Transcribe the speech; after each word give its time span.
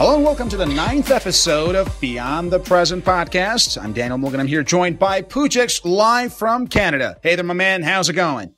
Hello 0.00 0.14
and 0.14 0.24
welcome 0.24 0.48
to 0.48 0.56
the 0.56 0.64
ninth 0.64 1.10
episode 1.10 1.74
of 1.74 2.00
Beyond 2.00 2.50
the 2.50 2.58
Present 2.58 3.04
podcast. 3.04 3.78
I'm 3.78 3.92
Daniel 3.92 4.16
Morgan. 4.16 4.40
I'm 4.40 4.46
here 4.46 4.62
joined 4.62 4.98
by 4.98 5.20
Pujix 5.20 5.84
live 5.84 6.32
from 6.32 6.68
Canada. 6.68 7.18
Hey 7.22 7.34
there, 7.34 7.44
my 7.44 7.52
man. 7.52 7.82
How's 7.82 8.08
it 8.08 8.14
going? 8.14 8.54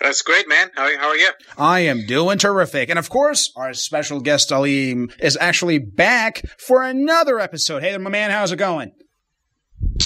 That's 0.00 0.22
great, 0.22 0.48
man. 0.48 0.70
How, 0.74 0.96
how 0.96 1.08
are 1.08 1.16
you? 1.16 1.28
I 1.58 1.80
am 1.80 2.06
doing 2.06 2.38
terrific. 2.38 2.88
And 2.88 2.98
of 2.98 3.10
course, 3.10 3.52
our 3.54 3.74
special 3.74 4.18
guest, 4.20 4.48
Aleem, 4.48 5.12
is 5.20 5.36
actually 5.38 5.78
back 5.78 6.40
for 6.58 6.82
another 6.82 7.38
episode. 7.38 7.82
Hey 7.82 7.90
there, 7.90 7.98
my 7.98 8.08
man. 8.08 8.30
How's 8.30 8.50
it 8.50 8.56
going? 8.56 8.92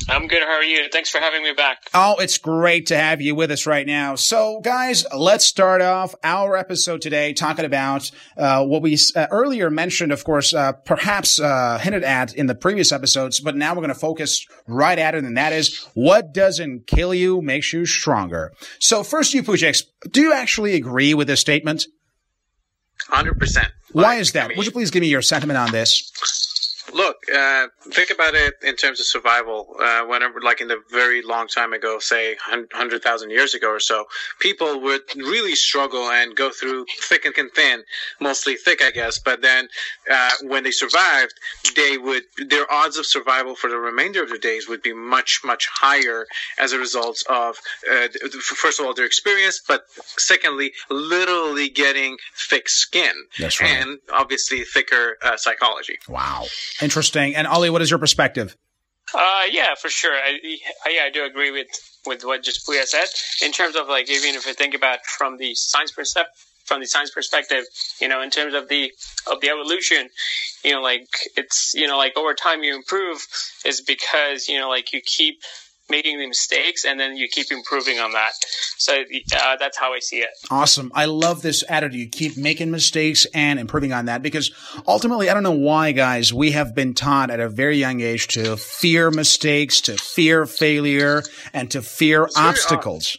I'm 0.08 0.26
good. 0.26 0.42
How 0.42 0.54
are 0.54 0.64
you? 0.64 0.88
Thanks 0.90 1.10
for 1.10 1.18
having 1.18 1.42
me 1.42 1.52
back. 1.52 1.88
Oh, 1.94 2.16
it's 2.18 2.38
great 2.38 2.86
to 2.86 2.96
have 2.96 3.20
you 3.20 3.34
with 3.34 3.50
us 3.50 3.66
right 3.66 3.86
now. 3.86 4.14
So, 4.14 4.60
guys, 4.60 5.06
let's 5.16 5.44
start 5.46 5.80
off 5.80 6.14
our 6.22 6.56
episode 6.56 7.00
today 7.00 7.32
talking 7.32 7.64
about 7.64 8.10
uh, 8.36 8.64
what 8.64 8.82
we 8.82 8.98
uh, 9.16 9.26
earlier 9.30 9.70
mentioned, 9.70 10.12
of 10.12 10.24
course, 10.24 10.52
uh, 10.52 10.72
perhaps 10.72 11.40
uh, 11.40 11.78
hinted 11.78 12.04
at 12.04 12.34
in 12.34 12.46
the 12.46 12.54
previous 12.54 12.92
episodes, 12.92 13.40
but 13.40 13.56
now 13.56 13.72
we're 13.72 13.82
going 13.82 13.88
to 13.88 13.94
focus 13.94 14.46
right 14.66 14.98
at 14.98 15.14
it, 15.14 15.24
and 15.24 15.36
that 15.36 15.52
is 15.52 15.86
what 15.94 16.32
doesn't 16.32 16.86
kill 16.86 17.14
you 17.14 17.40
makes 17.40 17.72
you 17.72 17.86
stronger. 17.86 18.52
So, 18.78 19.02
first, 19.02 19.34
you 19.34 19.42
Pujix, 19.42 19.84
do 20.10 20.20
you 20.20 20.32
actually 20.32 20.74
agree 20.74 21.14
with 21.14 21.28
this 21.28 21.40
statement? 21.40 21.86
100%. 23.10 23.70
Why 23.92 24.02
like, 24.02 24.20
is 24.20 24.32
that? 24.32 24.44
I 24.44 24.48
mean, 24.48 24.58
Would 24.58 24.66
you 24.66 24.72
please 24.72 24.90
give 24.90 25.00
me 25.00 25.08
your 25.08 25.22
sentiment 25.22 25.58
on 25.58 25.70
this? 25.72 26.12
Look, 26.92 27.16
uh, 27.34 27.66
think 27.90 28.10
about 28.10 28.34
it 28.34 28.54
in 28.62 28.76
terms 28.76 29.00
of 29.00 29.06
survival. 29.06 29.76
Uh, 29.80 30.04
whenever, 30.06 30.40
like 30.40 30.60
in 30.60 30.68
the 30.68 30.80
very 30.90 31.22
long 31.22 31.48
time 31.48 31.72
ago, 31.72 31.98
say 31.98 32.36
hundred 32.72 33.02
thousand 33.02 33.30
years 33.30 33.54
ago 33.54 33.70
or 33.70 33.80
so, 33.80 34.06
people 34.40 34.80
would 34.80 35.02
really 35.16 35.54
struggle 35.54 36.10
and 36.10 36.36
go 36.36 36.50
through 36.50 36.86
thick 37.00 37.24
and 37.24 37.34
thin, 37.54 37.82
mostly 38.20 38.56
thick, 38.56 38.82
I 38.82 38.90
guess. 38.90 39.18
But 39.18 39.42
then, 39.42 39.68
uh, 40.10 40.30
when 40.42 40.64
they 40.64 40.70
survived, 40.70 41.34
they 41.76 41.98
would 41.98 42.24
their 42.48 42.70
odds 42.72 42.96
of 42.96 43.06
survival 43.06 43.54
for 43.54 43.68
the 43.70 43.78
remainder 43.78 44.22
of 44.22 44.28
their 44.28 44.38
days 44.38 44.68
would 44.68 44.82
be 44.82 44.92
much 44.92 45.40
much 45.44 45.68
higher 45.72 46.26
as 46.58 46.72
a 46.72 46.78
result 46.78 47.22
of 47.28 47.58
uh, 47.90 48.08
first 48.40 48.80
of 48.80 48.86
all 48.86 48.94
their 48.94 49.06
experience, 49.06 49.60
but 49.66 49.84
secondly, 50.16 50.72
literally 50.90 51.68
getting 51.68 52.16
thick 52.48 52.68
skin. 52.68 53.12
That's 53.38 53.60
right. 53.60 53.70
And 53.70 53.98
obviously 54.12 54.62
thicker 54.64 55.16
uh, 55.22 55.36
psychology. 55.36 55.98
Wow. 56.08 56.46
Interesting. 56.80 57.34
And 57.34 57.46
Ollie, 57.46 57.70
what 57.70 57.82
is 57.82 57.90
your 57.90 57.98
perspective? 57.98 58.56
Uh, 59.14 59.42
yeah, 59.50 59.74
for 59.80 59.88
sure. 59.88 60.12
I, 60.12 60.38
I, 60.84 61.06
I 61.06 61.10
do 61.10 61.24
agree 61.24 61.50
with, 61.50 61.68
with 62.06 62.24
what 62.24 62.42
just 62.42 62.66
Puya 62.66 62.84
said. 62.84 63.06
In 63.42 63.52
terms 63.52 63.74
of 63.74 63.88
like, 63.88 64.10
even 64.10 64.34
if 64.34 64.46
you 64.46 64.52
think 64.52 64.74
about 64.74 64.98
from 65.04 65.38
the 65.38 65.54
science 65.54 65.92
perspective, 65.92 66.32
from 66.68 66.80
the 66.80 66.86
science 66.86 67.10
perspective, 67.10 67.64
you 68.00 68.06
know, 68.06 68.20
in 68.22 68.30
terms 68.30 68.54
of 68.54 68.68
the 68.68 68.92
of 69.26 69.40
the 69.40 69.48
evolution, 69.48 70.08
you 70.62 70.72
know, 70.72 70.82
like 70.82 71.08
it's 71.36 71.72
you 71.74 71.86
know, 71.86 71.96
like 71.96 72.16
over 72.16 72.34
time 72.34 72.62
you 72.62 72.76
improve 72.76 73.26
is 73.64 73.80
because 73.80 74.48
you 74.48 74.58
know, 74.58 74.68
like 74.68 74.92
you 74.92 75.00
keep 75.00 75.40
making 75.90 76.18
the 76.18 76.26
mistakes 76.26 76.84
and 76.84 76.98
then 76.98 77.16
you 77.16 77.28
keep 77.28 77.50
improving 77.50 77.98
on 77.98 78.12
that. 78.12 78.32
So 78.78 78.94
uh, 78.94 79.56
that's 79.58 79.78
how 79.78 79.92
I 79.92 79.98
see 80.00 80.18
it. 80.18 80.30
Awesome. 80.50 80.90
I 80.94 81.06
love 81.06 81.42
this 81.42 81.64
attitude. 81.68 81.98
You 81.98 82.08
keep 82.08 82.36
making 82.36 82.70
mistakes 82.70 83.26
and 83.34 83.58
improving 83.58 83.92
on 83.92 84.06
that 84.06 84.22
because 84.22 84.50
ultimately, 84.86 85.30
I 85.30 85.34
don't 85.34 85.42
know 85.42 85.52
why, 85.52 85.92
guys, 85.92 86.32
we 86.32 86.52
have 86.52 86.74
been 86.74 86.94
taught 86.94 87.30
at 87.30 87.40
a 87.40 87.48
very 87.48 87.78
young 87.78 88.00
age 88.00 88.28
to 88.28 88.56
fear 88.56 89.10
mistakes, 89.10 89.80
to 89.82 89.96
fear 89.96 90.46
failure, 90.46 91.22
and 91.52 91.70
to 91.70 91.82
fear 91.82 92.28
obstacles 92.36 93.16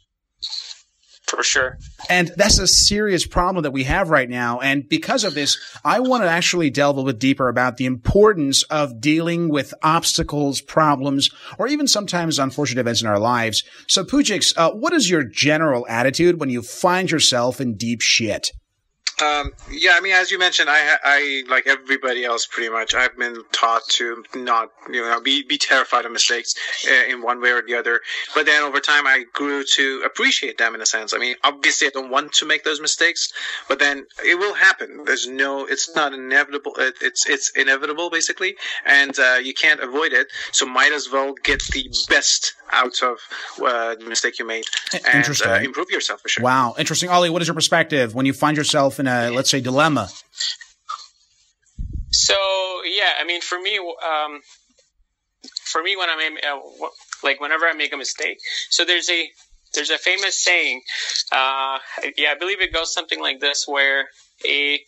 for 1.30 1.44
sure. 1.44 1.78
And 2.10 2.32
that's 2.36 2.60
a 2.60 2.68
serious 2.68 3.26
problem 3.26 3.64
that 3.64 3.72
we 3.72 3.84
have 3.86 4.10
right 4.10 4.30
now. 4.30 4.60
And 4.60 4.88
because 4.88 5.24
of 5.24 5.34
this, 5.34 5.58
I 5.84 6.00
want 6.00 6.24
to 6.24 6.30
actually 6.30 6.70
delve 6.70 6.98
a 6.98 7.04
bit 7.04 7.20
deeper 7.20 7.50
about 7.50 7.78
the 7.78 7.86
importance 7.86 8.64
of 8.64 9.00
dealing 9.00 9.50
with 9.50 9.74
obstacles, 9.84 10.62
problems, 10.62 11.30
or 11.58 11.68
even 11.68 11.88
sometimes 11.88 12.40
unfortunate 12.40 12.82
events 12.82 13.02
in 13.02 13.08
our 13.08 13.20
lives. 13.20 13.64
So, 13.88 14.04
Pujix, 14.04 14.54
uh, 14.58 14.72
what 14.72 14.94
is 14.94 15.10
your 15.10 15.24
general 15.24 15.86
attitude 15.88 16.40
when 16.40 16.50
you 16.50 16.62
find 16.62 17.10
yourself 17.12 17.62
in 17.62 17.76
deep 17.76 18.02
shit? 18.02 18.52
Um, 19.22 19.52
yeah, 19.72 19.94
I 19.96 20.02
mean, 20.02 20.14
as 20.14 20.32
you 20.32 20.40
mentioned, 20.40 20.70
I, 20.70 20.98
I 21.04 21.44
like 21.50 21.68
everybody 21.68 22.24
else 22.24 22.46
pretty 22.46 22.70
much. 22.70 22.94
I've 22.94 23.18
been 23.18 23.44
taught 23.52 23.82
to 23.90 24.24
not, 24.36 24.70
you 24.92 25.02
know, 25.02 25.20
be 25.22 25.44
be 25.44 25.58
terrified 25.58 26.06
of 26.06 26.12
mistakes 26.12 26.56
uh, 26.90 27.12
in 27.12 27.22
one 27.22 27.42
way 27.42 27.52
or 27.52 27.62
the 27.62 27.76
other. 27.76 28.02
But 28.34 28.46
then 28.46 28.64
over 28.64 28.80
time, 28.80 29.06
I 29.06 29.26
grew 29.34 29.64
to 29.76 30.04
appreciate 30.06 30.58
them 30.58 30.76
in 30.76 30.82
a 30.82 30.86
sense. 30.86 31.14
I 31.14 31.18
mean, 31.18 31.36
obviously, 31.44 31.88
I 31.88 31.92
don't 31.92 32.10
want 32.10 32.34
to 32.34 32.46
make 32.46 32.64
those 32.64 32.82
mistakes, 32.82 33.32
but 33.68 33.80
then 33.80 34.06
it 34.26 34.38
will 34.38 34.54
happen. 34.54 35.04
There's 35.06 35.28
no, 35.28 35.66
it's 35.66 35.94
not 35.96 36.14
inevitable. 36.14 36.74
It, 36.78 36.96
it's 37.02 37.28
it's 37.28 37.52
inevitable 37.52 38.10
basically, 38.10 38.56
and 38.86 39.18
uh, 39.20 39.40
you 39.42 39.54
can't 39.54 39.82
avoid 39.82 40.14
it. 40.14 40.28
So 40.52 40.66
might 40.66 40.94
as 40.94 41.10
well 41.12 41.34
get 41.44 41.62
the 41.72 41.90
best 42.10 42.54
out 42.72 43.02
of 43.02 43.18
uh, 43.66 43.96
the 43.96 44.06
mistake 44.06 44.40
you 44.40 44.46
made 44.46 44.66
and 45.12 45.28
uh, 45.46 45.60
improve 45.64 45.90
yourself 45.90 46.22
for 46.22 46.30
sure. 46.30 46.44
Wow, 46.44 46.76
interesting. 46.78 47.10
Ollie, 47.10 47.30
what 47.30 47.42
is 47.42 47.48
your 47.48 47.56
perspective 47.56 48.14
when 48.14 48.26
you 48.26 48.34
find 48.34 48.56
yourself 48.56 49.00
in 49.00 49.08
a 49.10 49.30
let's 49.32 49.50
say 49.50 49.62
dilemma? 49.62 50.10
So 52.12 52.36
yeah, 52.86 53.14
I 53.20 53.26
mean, 53.26 53.42
for 53.42 53.60
me, 53.60 53.78
um, 53.78 54.42
for 55.64 55.82
me, 55.84 55.96
when 55.96 56.10
I'm 56.10 56.38
uh, 56.38 56.60
like 57.24 57.40
whenever 57.40 57.66
I 57.66 57.74
make 57.74 57.94
a 57.94 57.98
mistake, 57.98 58.40
so 58.70 58.86
there's 58.86 59.10
a 59.10 59.30
there's 59.74 59.90
a 59.90 59.98
famous 59.98 60.44
saying. 60.44 60.82
Uh, 61.32 61.80
yeah, 62.18 62.32
I 62.32 62.36
believe 62.40 62.62
it 62.62 62.74
goes 62.74 62.94
something 62.94 63.22
like 63.22 63.40
this, 63.40 63.66
where 63.68 64.10
a 64.46 64.80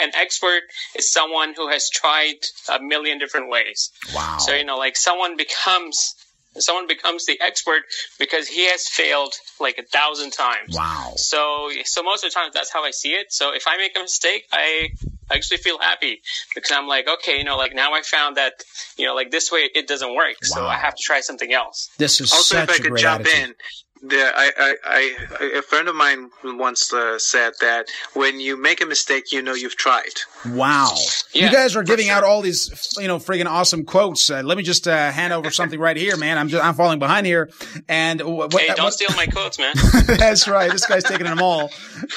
an 0.00 0.10
expert 0.14 0.62
is 0.96 1.12
someone 1.12 1.54
who 1.54 1.68
has 1.68 1.90
tried 1.90 2.36
a 2.72 2.80
million 2.80 3.18
different 3.18 3.50
ways. 3.50 3.90
Wow. 4.14 4.38
So 4.38 4.54
you 4.54 4.64
know, 4.64 4.76
like 4.76 4.96
someone 4.96 5.36
becomes 5.36 6.14
someone 6.58 6.86
becomes 6.86 7.26
the 7.26 7.40
expert 7.40 7.82
because 8.18 8.48
he 8.48 8.66
has 8.66 8.88
failed 8.88 9.34
like 9.60 9.78
a 9.78 9.82
thousand 9.82 10.32
times. 10.32 10.76
Wow. 10.76 11.12
So, 11.16 11.70
so 11.84 12.02
most 12.02 12.24
of 12.24 12.30
the 12.30 12.34
time, 12.34 12.50
that's 12.52 12.72
how 12.72 12.84
I 12.84 12.90
see 12.90 13.10
it. 13.10 13.32
So 13.32 13.54
if 13.54 13.64
I 13.66 13.76
make 13.76 13.96
a 13.96 14.00
mistake, 14.00 14.44
I 14.52 14.88
actually 15.30 15.58
feel 15.58 15.78
happy 15.78 16.20
because 16.54 16.72
I'm 16.72 16.88
like, 16.88 17.08
okay, 17.08 17.38
you 17.38 17.44
know, 17.44 17.56
like 17.56 17.74
now 17.74 17.92
I 17.92 18.02
found 18.02 18.36
that, 18.36 18.54
you 18.96 19.06
know, 19.06 19.14
like 19.14 19.30
this 19.30 19.52
way 19.52 19.68
it 19.74 19.86
doesn't 19.86 20.14
work. 20.14 20.36
Wow. 20.42 20.54
So 20.56 20.66
I 20.66 20.76
have 20.76 20.94
to 20.94 21.02
try 21.02 21.20
something 21.20 21.52
else. 21.52 21.88
This 21.98 22.20
is 22.20 22.32
also, 22.32 22.56
such 22.56 22.68
if 22.68 22.80
I 22.80 22.82
could 22.82 22.98
jump 22.98 23.26
attitude. 23.26 23.48
in, 23.50 23.54
the, 24.02 24.16
I, 24.16 24.50
I, 24.58 24.76
I, 24.84 25.58
a 25.58 25.62
friend 25.62 25.88
of 25.88 25.94
mine 25.94 26.30
once 26.42 26.92
uh, 26.92 27.18
said 27.18 27.52
that 27.60 27.86
when 28.14 28.40
you 28.40 28.56
make 28.56 28.80
a 28.80 28.86
mistake, 28.86 29.32
you 29.32 29.42
know 29.42 29.54
you've 29.54 29.76
tried. 29.76 30.20
Wow. 30.46 30.94
Yeah, 31.32 31.46
you 31.46 31.52
guys 31.52 31.76
are 31.76 31.82
giving 31.82 32.06
sure. 32.06 32.14
out 32.14 32.24
all 32.24 32.40
these, 32.40 32.96
you 32.98 33.08
know, 33.08 33.18
friggin' 33.18 33.46
awesome 33.46 33.84
quotes. 33.84 34.30
Uh, 34.30 34.42
let 34.42 34.56
me 34.56 34.62
just 34.62 34.88
uh, 34.88 35.10
hand 35.10 35.32
over 35.32 35.50
something 35.50 35.78
right 35.78 35.96
here, 35.96 36.16
man. 36.16 36.38
I'm 36.38 36.48
just, 36.48 36.64
I'm 36.64 36.74
falling 36.74 36.98
behind 36.98 37.26
here. 37.26 37.50
And 37.88 38.22
what, 38.22 38.52
hey, 38.54 38.68
don't 38.68 38.84
what, 38.84 38.94
steal 38.94 39.14
my 39.16 39.26
quotes, 39.26 39.58
man. 39.58 39.74
that's 40.06 40.48
right. 40.48 40.70
This 40.70 40.86
guy's 40.86 41.04
taking 41.04 41.26
them 41.26 41.42
all. 41.42 41.70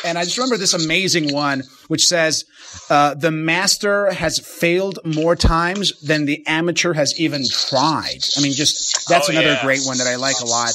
And 0.06 0.18
I 0.18 0.24
just 0.24 0.38
remember 0.38 0.58
this 0.58 0.74
amazing 0.74 1.34
one, 1.34 1.64
which 1.88 2.06
says, 2.06 2.46
uh, 2.90 3.14
the 3.14 3.32
master 3.32 4.12
has 4.12 4.40
failed 4.40 5.00
more 5.04 5.36
times 5.36 6.00
than 6.02 6.26
the 6.26 6.46
amateur 6.48 6.94
has 6.94 7.20
even 7.20 7.44
tried. 7.50 8.20
I 8.38 8.42
mean, 8.42 8.54
just 8.54 9.08
that's 9.08 9.30
oh, 9.30 9.32
another 9.32 9.54
yeah. 9.54 9.64
great 9.64 9.82
one 9.86 9.98
that 9.98 10.08
I 10.08 10.16
like 10.16 10.40
a 10.42 10.46
lot. 10.46 10.72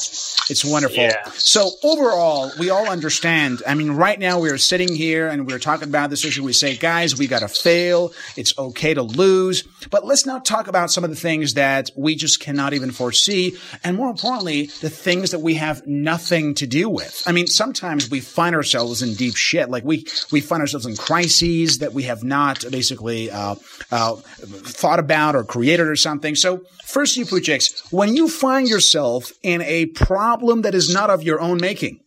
It's 0.49 0.65
wonderful. 0.65 0.97
Yeah. 0.97 1.29
So 1.31 1.71
overall, 1.83 2.51
we 2.59 2.69
all 2.69 2.89
understand. 2.89 3.61
I 3.67 3.75
mean, 3.75 3.91
right 3.91 4.19
now 4.19 4.39
we 4.39 4.49
are 4.49 4.57
sitting 4.57 4.95
here 4.95 5.27
and 5.27 5.45
we're 5.45 5.59
talking 5.59 5.87
about 5.87 6.09
this 6.09 6.25
issue. 6.25 6.43
We 6.43 6.53
say, 6.53 6.75
guys, 6.75 7.17
we 7.17 7.27
got 7.27 7.39
to 7.39 7.47
fail. 7.47 8.13
It's 8.35 8.57
okay 8.57 8.93
to 8.93 9.03
lose. 9.03 9.63
But 9.89 10.05
let's 10.05 10.25
now 10.25 10.39
talk 10.39 10.67
about 10.67 10.91
some 10.91 11.03
of 11.03 11.09
the 11.09 11.15
things 11.15 11.53
that 11.53 11.91
we 11.95 12.15
just 12.15 12.39
cannot 12.39 12.73
even 12.73 12.91
foresee. 12.91 13.57
And 13.83 13.97
more 13.97 14.09
importantly, 14.09 14.67
the 14.81 14.89
things 14.89 15.31
that 15.31 15.39
we 15.39 15.55
have 15.55 15.85
nothing 15.85 16.55
to 16.55 16.67
do 16.67 16.89
with. 16.89 17.23
I 17.25 17.31
mean, 17.31 17.47
sometimes 17.47 18.09
we 18.09 18.19
find 18.19 18.55
ourselves 18.55 19.01
in 19.01 19.13
deep 19.13 19.35
shit. 19.35 19.69
Like 19.69 19.83
we, 19.83 20.05
we 20.31 20.41
find 20.41 20.61
ourselves 20.61 20.85
in 20.85 20.95
crises 20.99 21.79
that 21.79 21.93
we 21.93 22.03
have 22.03 22.23
not 22.25 22.65
basically, 22.69 23.31
uh, 23.31 23.55
uh, 23.89 24.15
thought 24.15 24.99
about 24.99 25.33
or 25.33 25.45
created 25.45 25.87
or 25.87 25.95
something. 25.95 26.35
So 26.35 26.61
first, 26.85 27.15
you 27.15 27.25
Pujix, 27.25 27.91
when 27.91 28.17
you 28.17 28.27
find 28.27 28.67
yourself 28.67 29.31
in 29.41 29.61
a 29.61 29.85
problem 29.87 30.61
that 30.63 30.75
is 30.75 30.93
not 30.93 31.09
of 31.09 31.23
your 31.23 31.39
own 31.39 31.57
making. 31.61 32.01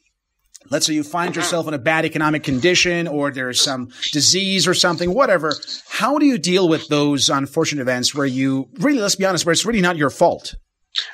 Let's 0.70 0.86
say 0.86 0.94
you 0.94 1.02
find 1.02 1.34
yourself 1.34 1.66
in 1.68 1.74
a 1.74 1.78
bad 1.78 2.04
economic 2.04 2.44
condition 2.44 3.08
or 3.08 3.30
there's 3.30 3.60
some 3.60 3.88
disease 4.12 4.66
or 4.66 4.74
something, 4.74 5.12
whatever. 5.12 5.54
How 5.88 6.18
do 6.18 6.26
you 6.26 6.38
deal 6.38 6.68
with 6.68 6.88
those 6.88 7.28
unfortunate 7.28 7.82
events 7.82 8.14
where 8.14 8.26
you 8.26 8.68
really, 8.78 9.00
let's 9.00 9.16
be 9.16 9.26
honest, 9.26 9.44
where 9.44 9.52
it's 9.52 9.66
really 9.66 9.80
not 9.80 9.96
your 9.96 10.10
fault? 10.10 10.54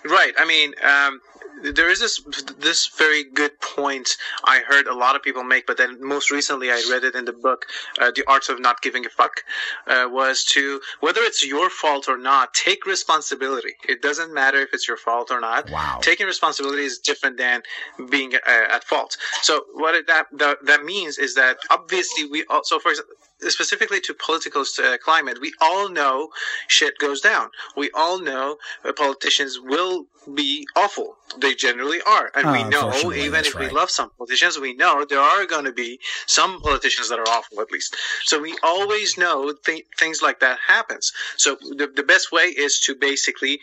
Right. 0.04 0.32
I 0.36 0.44
mean, 0.44 0.74
um, 0.82 1.20
there 1.62 1.90
is 1.90 2.00
this 2.00 2.20
this 2.58 2.86
very 2.86 3.24
good 3.24 3.60
point 3.60 4.16
I 4.44 4.60
heard 4.60 4.86
a 4.86 4.94
lot 4.94 5.16
of 5.16 5.22
people 5.22 5.44
make, 5.44 5.66
but 5.66 5.76
then 5.76 5.98
most 6.00 6.30
recently 6.30 6.70
I 6.70 6.82
read 6.90 7.04
it 7.04 7.14
in 7.14 7.24
the 7.24 7.32
book, 7.32 7.66
uh, 8.00 8.10
"The 8.14 8.24
Art 8.26 8.48
of 8.48 8.60
Not 8.60 8.82
Giving 8.82 9.06
a 9.06 9.08
Fuck," 9.08 9.44
uh, 9.86 10.08
was 10.10 10.44
to 10.54 10.80
whether 11.00 11.20
it's 11.22 11.44
your 11.44 11.70
fault 11.70 12.08
or 12.08 12.18
not, 12.18 12.54
take 12.54 12.86
responsibility. 12.86 13.74
It 13.88 14.02
doesn't 14.02 14.32
matter 14.32 14.58
if 14.58 14.70
it's 14.72 14.86
your 14.88 14.96
fault 14.96 15.30
or 15.30 15.40
not. 15.40 15.70
Wow. 15.70 15.98
Taking 16.02 16.26
responsibility 16.26 16.84
is 16.84 16.98
different 16.98 17.36
than 17.36 17.62
being 18.10 18.34
uh, 18.34 18.66
at 18.70 18.84
fault. 18.84 19.16
So 19.42 19.64
what 19.74 19.94
it, 19.94 20.06
that, 20.06 20.26
that 20.32 20.64
that 20.64 20.84
means 20.84 21.18
is 21.18 21.34
that 21.34 21.58
obviously 21.70 22.26
we 22.28 22.44
also, 22.48 22.78
for 22.78 22.90
example 22.90 23.14
specifically 23.40 24.00
to 24.00 24.14
political 24.14 24.62
uh, 24.82 24.96
climate, 24.98 25.40
we 25.40 25.52
all 25.60 25.88
know 25.88 26.28
shit 26.68 26.98
goes 26.98 27.20
down. 27.20 27.50
We 27.76 27.90
all 27.94 28.20
know 28.20 28.56
uh, 28.84 28.92
politicians 28.92 29.58
will 29.60 30.06
be 30.34 30.66
awful. 30.76 31.16
They 31.40 31.54
generally 31.54 32.00
are, 32.06 32.30
and 32.34 32.50
we 32.50 32.62
Oh, 32.64 32.68
know 32.68 33.12
even 33.12 33.44
if 33.44 33.54
right. 33.54 33.68
we 33.70 33.74
love 33.74 33.90
some 33.90 34.10
politicians, 34.18 34.58
we 34.58 34.74
know 34.74 35.04
there 35.04 35.20
are 35.20 35.44
going 35.46 35.64
to 35.66 35.72
be 35.72 36.00
some 36.26 36.60
politicians 36.60 37.08
that 37.10 37.18
are 37.18 37.28
awful 37.28 37.60
at 37.60 37.70
least. 37.70 37.94
So 38.24 38.40
we 38.40 38.56
always 38.62 39.16
know 39.18 39.52
th- 39.52 39.84
things 39.98 40.20
like 40.22 40.40
that 40.40 40.58
happens. 40.66 41.12
So 41.36 41.56
the, 41.56 41.86
the 41.94 42.02
best 42.02 42.32
way 42.32 42.44
is 42.44 42.80
to 42.80 42.94
basically, 42.94 43.60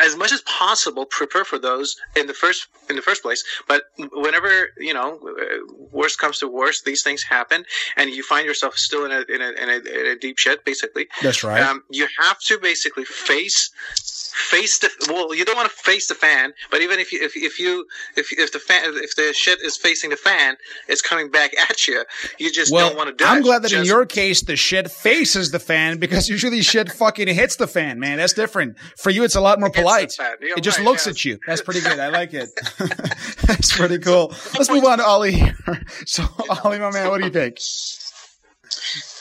as 0.00 0.16
much 0.16 0.32
as 0.32 0.40
possible, 0.42 1.04
prepare 1.06 1.44
for 1.44 1.58
those 1.58 1.96
in 2.16 2.26
the 2.26 2.34
first 2.34 2.66
in 2.90 2.96
the 2.96 3.02
first 3.02 3.22
place. 3.22 3.44
But 3.68 3.82
whenever 4.12 4.70
you 4.78 4.94
know 4.94 5.18
uh, 5.22 5.74
worst 5.92 6.18
comes 6.18 6.38
to 6.38 6.48
worst, 6.48 6.84
these 6.84 7.02
things 7.02 7.22
happen, 7.22 7.64
and 7.96 8.10
you 8.10 8.22
find 8.22 8.46
yourself 8.46 8.76
still 8.76 9.04
in 9.04 9.11
a 9.12 9.20
in 9.32 9.40
a, 9.40 9.50
in 9.50 9.68
a, 9.68 10.00
in 10.00 10.06
a 10.06 10.16
deep 10.16 10.38
shit. 10.38 10.64
Basically, 10.64 11.08
That's 11.22 11.44
right. 11.44 11.62
um, 11.62 11.82
you 11.90 12.06
have 12.18 12.38
to 12.40 12.58
basically 12.58 13.04
face 13.04 13.70
face 14.34 14.78
the 14.78 14.88
well 15.08 15.34
you 15.34 15.44
don't 15.44 15.56
want 15.56 15.70
to 15.70 15.76
face 15.76 16.08
the 16.08 16.14
fan 16.14 16.54
but 16.70 16.80
even 16.80 16.98
if 16.98 17.12
you 17.12 17.20
if, 17.22 17.36
if 17.36 17.58
you 17.58 17.86
if 18.16 18.32
if 18.32 18.50
the 18.50 18.58
fan 18.58 18.82
if 18.84 19.14
the 19.14 19.30
shit 19.34 19.60
is 19.60 19.76
facing 19.76 20.08
the 20.08 20.16
fan 20.16 20.56
it's 20.88 21.02
coming 21.02 21.30
back 21.30 21.52
at 21.70 21.86
you 21.86 22.02
you 22.38 22.50
just 22.50 22.72
well, 22.72 22.88
don't 22.88 22.96
want 22.96 23.10
to 23.10 23.14
dodge 23.14 23.36
I'm 23.36 23.42
glad 23.42 23.62
that 23.62 23.72
in 23.72 23.84
your 23.84 24.06
case 24.06 24.40
the 24.40 24.56
shit 24.56 24.90
faces 24.90 25.50
the 25.50 25.58
fan 25.58 25.98
because 25.98 26.30
usually 26.30 26.62
shit 26.62 26.90
fucking 26.90 27.28
hits 27.28 27.56
the 27.56 27.66
fan, 27.66 27.98
man. 27.98 28.18
That's 28.18 28.32
different. 28.32 28.78
For 28.96 29.10
you, 29.10 29.24
it's 29.24 29.34
a 29.34 29.40
lot 29.40 29.60
more 29.60 29.70
polite. 29.70 30.16
It 30.40 30.62
just 30.62 30.78
right, 30.78 30.84
looks 30.84 31.06
at 31.06 31.24
you. 31.24 31.38
That's 31.46 31.62
pretty 31.62 31.80
good. 31.80 31.98
I 31.98 32.08
like 32.08 32.32
it. 32.34 32.48
That's 33.46 33.76
pretty 33.76 33.98
cool. 33.98 34.32
Let's 34.54 34.70
move 34.70 34.84
on 34.84 34.98
to 34.98 35.04
Ollie 35.04 35.32
here. 35.32 35.56
So, 36.06 36.24
Ollie, 36.64 36.78
my 36.78 36.90
man, 36.90 37.08
what 37.08 37.18
do 37.18 37.24
you 37.26 37.30
think? 37.30 37.58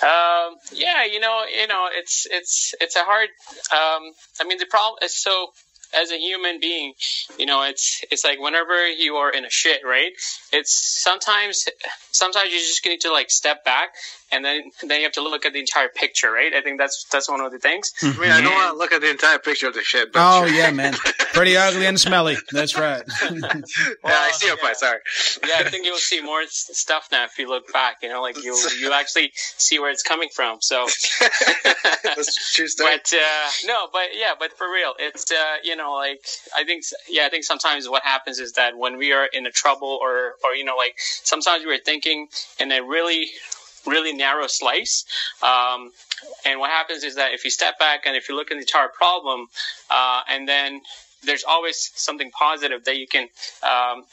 Um, 0.03 0.55
yeah, 0.73 1.05
you 1.05 1.19
know, 1.19 1.43
you 1.45 1.67
know, 1.67 1.87
it's 1.91 2.27
it's 2.29 2.73
it's 2.81 2.95
a 2.95 3.03
hard. 3.03 3.29
Um, 3.71 4.11
I 4.39 4.47
mean, 4.47 4.57
the 4.57 4.65
problem 4.65 4.99
is 5.03 5.15
so. 5.15 5.47
As 5.93 6.11
a 6.11 6.17
human 6.17 6.59
being, 6.59 6.93
you 7.37 7.45
know, 7.45 7.63
it's 7.63 8.03
it's 8.11 8.23
like 8.23 8.39
whenever 8.39 8.87
you 8.87 9.15
are 9.15 9.29
in 9.29 9.45
a 9.45 9.49
shit, 9.49 9.81
right? 9.85 10.11
It's 10.51 11.01
sometimes 11.01 11.65
sometimes 12.11 12.51
you 12.51 12.59
just 12.59 12.85
need 12.85 13.01
to 13.01 13.11
like 13.11 13.29
step 13.29 13.63
back 13.65 13.89
and 14.31 14.45
then 14.45 14.71
then 14.81 14.99
you 14.99 15.03
have 15.03 15.13
to 15.13 15.21
look 15.23 15.45
at 15.45 15.53
the 15.53 15.59
entire 15.59 15.89
picture, 15.89 16.31
right? 16.31 16.53
I 16.53 16.61
think 16.61 16.79
that's 16.79 17.05
that's 17.11 17.29
one 17.29 17.41
of 17.41 17.51
the 17.51 17.59
things. 17.59 17.91
I 18.01 18.17
mean 18.17 18.31
I 18.31 18.41
don't 18.41 18.53
want 18.53 18.73
to 18.73 18.77
look 18.77 18.93
at 18.93 19.01
the 19.01 19.09
entire 19.09 19.39
picture 19.39 19.67
of 19.67 19.73
the 19.73 19.81
shit 19.81 20.13
but 20.13 20.19
Oh 20.21 20.45
yeah, 20.53 20.71
man. 20.71 20.93
Pretty 21.33 21.57
ugly 21.57 21.85
and 21.85 21.99
smelly. 21.99 22.37
That's 22.51 22.77
right. 22.77 23.03
yeah, 23.21 23.39
I 24.03 24.31
see 24.33 24.47
your 24.47 24.57
yeah. 24.57 24.63
point 24.63 24.77
sorry 24.77 24.99
Yeah, 25.47 25.57
I 25.59 25.69
think 25.69 25.85
you'll 25.85 25.97
see 25.97 26.21
more 26.21 26.43
stuff 26.47 27.09
now 27.11 27.25
if 27.25 27.37
you 27.37 27.49
look 27.49 27.71
back. 27.73 27.97
You 28.01 28.09
know, 28.09 28.21
like 28.21 28.41
you 28.43 28.55
you 28.79 28.93
actually 28.93 29.31
see 29.35 29.79
where 29.79 29.89
it's 29.89 30.03
coming 30.03 30.29
from. 30.33 30.57
So. 30.61 30.87
that's 32.03 32.53
true 32.53 32.67
story 32.67 32.91
but 32.91 33.13
uh, 33.13 33.49
no, 33.65 33.87
but 33.91 34.09
yeah, 34.13 34.33
but 34.37 34.57
for 34.57 34.67
real, 34.69 34.93
it's 34.99 35.31
uh, 35.31 35.35
you 35.63 35.75
know 35.75 35.80
like 35.89 36.23
I 36.55 36.63
think 36.63 36.83
yeah, 37.09 37.25
I 37.25 37.29
think 37.29 37.43
sometimes 37.43 37.89
what 37.89 38.03
happens 38.03 38.39
is 38.39 38.53
that 38.53 38.77
when 38.77 38.97
we 38.97 39.13
are 39.13 39.25
in 39.25 39.45
a 39.45 39.51
trouble 39.51 39.97
or 40.01 40.35
or 40.43 40.53
you 40.55 40.63
know 40.63 40.75
like 40.75 40.95
sometimes 40.97 41.65
we're 41.65 41.79
thinking 41.79 42.27
in 42.59 42.71
a 42.71 42.81
really 42.81 43.31
really 43.87 44.13
narrow 44.13 44.47
slice. 44.47 45.05
Um, 45.41 45.91
and 46.45 46.59
what 46.59 46.69
happens 46.69 47.03
is 47.03 47.15
that 47.15 47.33
if 47.33 47.43
you 47.43 47.49
step 47.49 47.79
back 47.79 48.05
and 48.05 48.15
if 48.15 48.29
you 48.29 48.35
look 48.35 48.51
at 48.51 48.55
the 48.55 48.61
entire 48.61 48.87
problem, 48.87 49.47
uh, 49.89 50.21
and 50.29 50.47
then 50.47 50.81
there's 51.23 51.43
always 51.43 51.91
something 51.95 52.31
positive 52.31 52.83
that 52.85 52.97
you 52.97 53.07
can. 53.07 53.27
Um, 53.63 54.03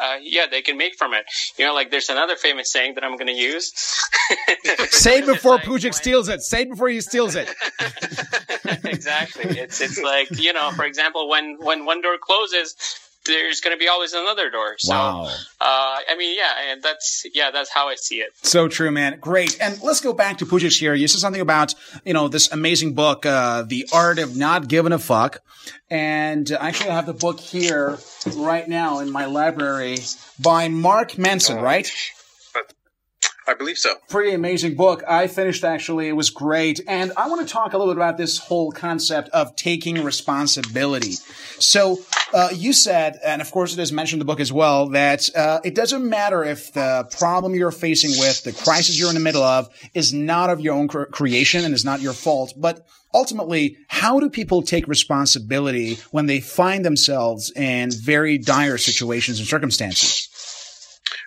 uh, 0.00 0.16
yeah, 0.22 0.46
they 0.50 0.62
can 0.62 0.76
make 0.76 0.96
from 0.96 1.14
it. 1.14 1.24
You 1.56 1.66
know, 1.66 1.74
like 1.74 1.90
there's 1.90 2.08
another 2.08 2.36
famous 2.36 2.70
saying 2.70 2.94
that 2.94 3.04
I'm 3.04 3.16
going 3.16 3.26
to 3.26 3.32
use. 3.32 3.72
Say 4.90 5.20
before 5.24 5.56
like 5.56 5.64
Pujic 5.64 5.94
steals 5.94 6.28
it. 6.28 6.42
Say 6.42 6.64
before 6.64 6.88
he 6.88 7.00
steals 7.00 7.34
it. 7.34 7.48
exactly. 8.84 9.58
It's 9.58 9.80
it's 9.80 10.00
like 10.00 10.28
you 10.38 10.52
know, 10.52 10.70
for 10.72 10.84
example, 10.84 11.28
when 11.28 11.56
when 11.60 11.84
one 11.84 12.02
door 12.02 12.16
closes, 12.20 12.76
there's 13.28 13.60
going 13.60 13.76
to 13.76 13.78
be 13.78 13.86
always 13.88 14.12
another 14.12 14.50
door. 14.50 14.74
So, 14.78 14.92
Wow. 14.92 15.24
uh, 15.26 15.30
I 15.60 16.16
mean, 16.18 16.36
yeah, 16.36 16.72
and 16.72 16.82
that's 16.82 17.24
yeah, 17.32 17.50
that's 17.52 17.70
how 17.70 17.88
I 17.88 17.94
see 17.94 18.16
it. 18.16 18.30
So 18.42 18.66
true, 18.66 18.90
man. 18.90 19.18
Great. 19.20 19.56
And 19.60 19.80
let's 19.82 20.00
go 20.00 20.12
back 20.12 20.38
to 20.38 20.46
Pujic 20.46 20.76
here. 20.78 20.94
You 20.94 21.06
said 21.06 21.20
something 21.20 21.40
about, 21.40 21.74
you 22.04 22.12
know, 22.14 22.26
this 22.28 22.50
amazing 22.50 22.94
book, 22.94 23.24
uh, 23.24 23.62
The 23.62 23.88
Art 23.92 24.18
of 24.18 24.36
Not 24.36 24.66
Giving 24.68 24.92
a 24.92 24.98
Fuck. 24.98 25.38
And 25.90 26.50
uh, 26.50 26.58
actually 26.60 26.90
I 26.90 26.94
have 26.94 27.06
the 27.06 27.14
book 27.14 27.38
here 27.40 27.98
right 28.36 28.66
now 28.68 28.98
in 29.00 29.10
my 29.10 29.26
library 29.26 29.98
by 30.40 30.68
Mark 30.68 31.16
Manson, 31.18 31.60
right? 31.60 31.90
I 33.48 33.54
believe 33.54 33.78
so 33.78 33.94
pretty 34.10 34.34
amazing 34.34 34.74
book. 34.74 35.02
I 35.08 35.26
finished 35.26 35.64
actually. 35.64 36.08
It 36.08 36.12
was 36.12 36.28
great. 36.28 36.80
And 36.86 37.12
I 37.16 37.28
want 37.28 37.46
to 37.46 37.50
talk 37.50 37.72
a 37.72 37.78
little 37.78 37.94
bit 37.94 37.98
about 37.98 38.18
this 38.18 38.36
whole 38.36 38.70
concept 38.70 39.30
of 39.30 39.56
taking 39.56 40.04
responsibility. 40.04 41.12
So, 41.58 41.98
uh, 42.34 42.50
you 42.52 42.74
said, 42.74 43.18
and 43.24 43.40
of 43.40 43.50
course 43.50 43.72
it 43.72 43.78
is 43.78 43.90
mentioned 43.90 44.20
in 44.20 44.26
the 44.26 44.30
book 44.30 44.40
as 44.40 44.52
well, 44.52 44.90
that, 44.90 45.34
uh, 45.34 45.60
it 45.64 45.74
doesn't 45.74 46.06
matter 46.06 46.44
if 46.44 46.74
the 46.74 47.08
problem 47.18 47.54
you're 47.54 47.70
facing 47.70 48.10
with, 48.20 48.44
the 48.44 48.52
crisis 48.52 48.98
you're 48.98 49.08
in 49.08 49.14
the 49.14 49.20
middle 49.20 49.42
of 49.42 49.70
is 49.94 50.12
not 50.12 50.50
of 50.50 50.60
your 50.60 50.74
own 50.74 50.88
cre- 50.88 51.04
creation 51.04 51.64
and 51.64 51.72
is 51.72 51.86
not 51.86 52.02
your 52.02 52.12
fault, 52.12 52.52
but 52.54 52.86
ultimately, 53.14 53.78
how 53.88 54.20
do 54.20 54.28
people 54.28 54.60
take 54.60 54.86
responsibility 54.86 55.96
when 56.10 56.26
they 56.26 56.40
find 56.40 56.84
themselves 56.84 57.50
in 57.52 57.90
very 57.90 58.36
dire 58.36 58.76
situations 58.76 59.38
and 59.38 59.48
circumstances? 59.48 60.27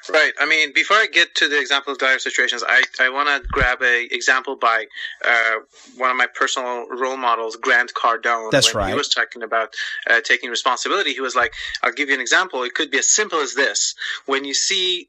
Right. 0.10 0.34
I 0.40 0.46
mean, 0.46 0.74
before 0.74 0.98
I 0.98 1.08
get 1.08 1.36
to 1.36 1.48
the 1.48 1.60
example 1.60 1.94
of 1.94 2.00
dire 2.00 2.20
situations, 2.20 2.64
I, 2.68 2.84
I 3.00 3.10
want 3.10 3.30
to 3.30 3.48
grab 3.50 3.82
a 3.82 4.08
example 4.12 4.56
by 4.56 4.86
uh, 5.28 5.60
one 5.96 6.10
of 6.10 6.18
my 6.18 6.28
personal 6.34 6.88
role 6.90 7.18
models, 7.18 7.56
Grant 7.56 7.94
Cardone. 7.94 8.52
That's 8.52 8.74
when 8.74 8.90
He 8.90 8.96
was 8.96 9.10
talking 9.10 9.44
about 9.44 9.74
uh, 10.10 10.22
taking 10.22 10.50
responsibility. 10.50 11.14
He 11.14 11.22
was 11.22 11.36
like, 11.36 11.54
"I'll 11.84 11.92
give 11.92 12.10
you 12.10 12.16
an 12.16 12.22
example. 12.22 12.64
It 12.64 12.74
could 12.74 12.90
be 12.90 12.98
as 12.98 13.10
simple 13.10 13.40
as 13.40 13.54
this: 13.54 13.96
when 14.26 14.44
you 14.44 14.54
see, 14.54 15.08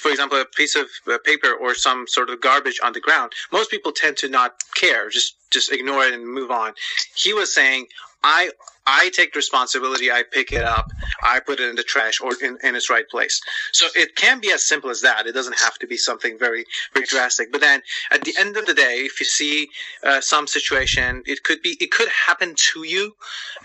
for 0.00 0.10
example, 0.10 0.40
a 0.40 0.44
piece 0.44 0.76
of 0.76 0.86
uh, 1.08 1.18
paper 1.24 1.52
or 1.52 1.74
some 1.74 2.06
sort 2.06 2.30
of 2.30 2.40
garbage 2.40 2.80
on 2.82 2.92
the 2.92 3.00
ground, 3.00 3.32
most 3.52 3.70
people 3.70 3.92
tend 3.92 4.16
to 4.18 4.28
not 4.28 4.62
care, 4.74 5.08
just 5.10 5.34
just 5.50 5.72
ignore 5.72 6.04
it 6.04 6.14
and 6.14 6.26
move 6.26 6.50
on." 6.50 6.74
He 7.14 7.32
was 7.32 7.52
saying, 7.52 7.86
"I." 8.22 8.50
I 8.86 9.10
take 9.10 9.36
responsibility. 9.36 10.10
I 10.10 10.24
pick 10.24 10.52
it 10.52 10.64
up. 10.64 10.90
I 11.22 11.38
put 11.40 11.60
it 11.60 11.68
in 11.68 11.76
the 11.76 11.82
trash 11.82 12.20
or 12.20 12.32
in, 12.42 12.58
in 12.62 12.74
its 12.74 12.90
right 12.90 13.08
place. 13.08 13.40
So 13.72 13.86
it 13.94 14.16
can 14.16 14.40
be 14.40 14.50
as 14.50 14.66
simple 14.66 14.90
as 14.90 15.02
that. 15.02 15.26
It 15.26 15.32
doesn't 15.32 15.58
have 15.58 15.78
to 15.78 15.86
be 15.86 15.96
something 15.96 16.38
very, 16.38 16.64
very 16.92 17.06
drastic. 17.06 17.52
But 17.52 17.60
then 17.60 17.82
at 18.10 18.24
the 18.24 18.34
end 18.38 18.56
of 18.56 18.66
the 18.66 18.74
day, 18.74 19.02
if 19.04 19.20
you 19.20 19.26
see 19.26 19.68
uh, 20.02 20.20
some 20.20 20.46
situation, 20.46 21.22
it 21.26 21.44
could 21.44 21.62
be, 21.62 21.76
it 21.80 21.92
could 21.92 22.08
happen 22.26 22.54
to 22.72 22.84
you. 22.84 23.14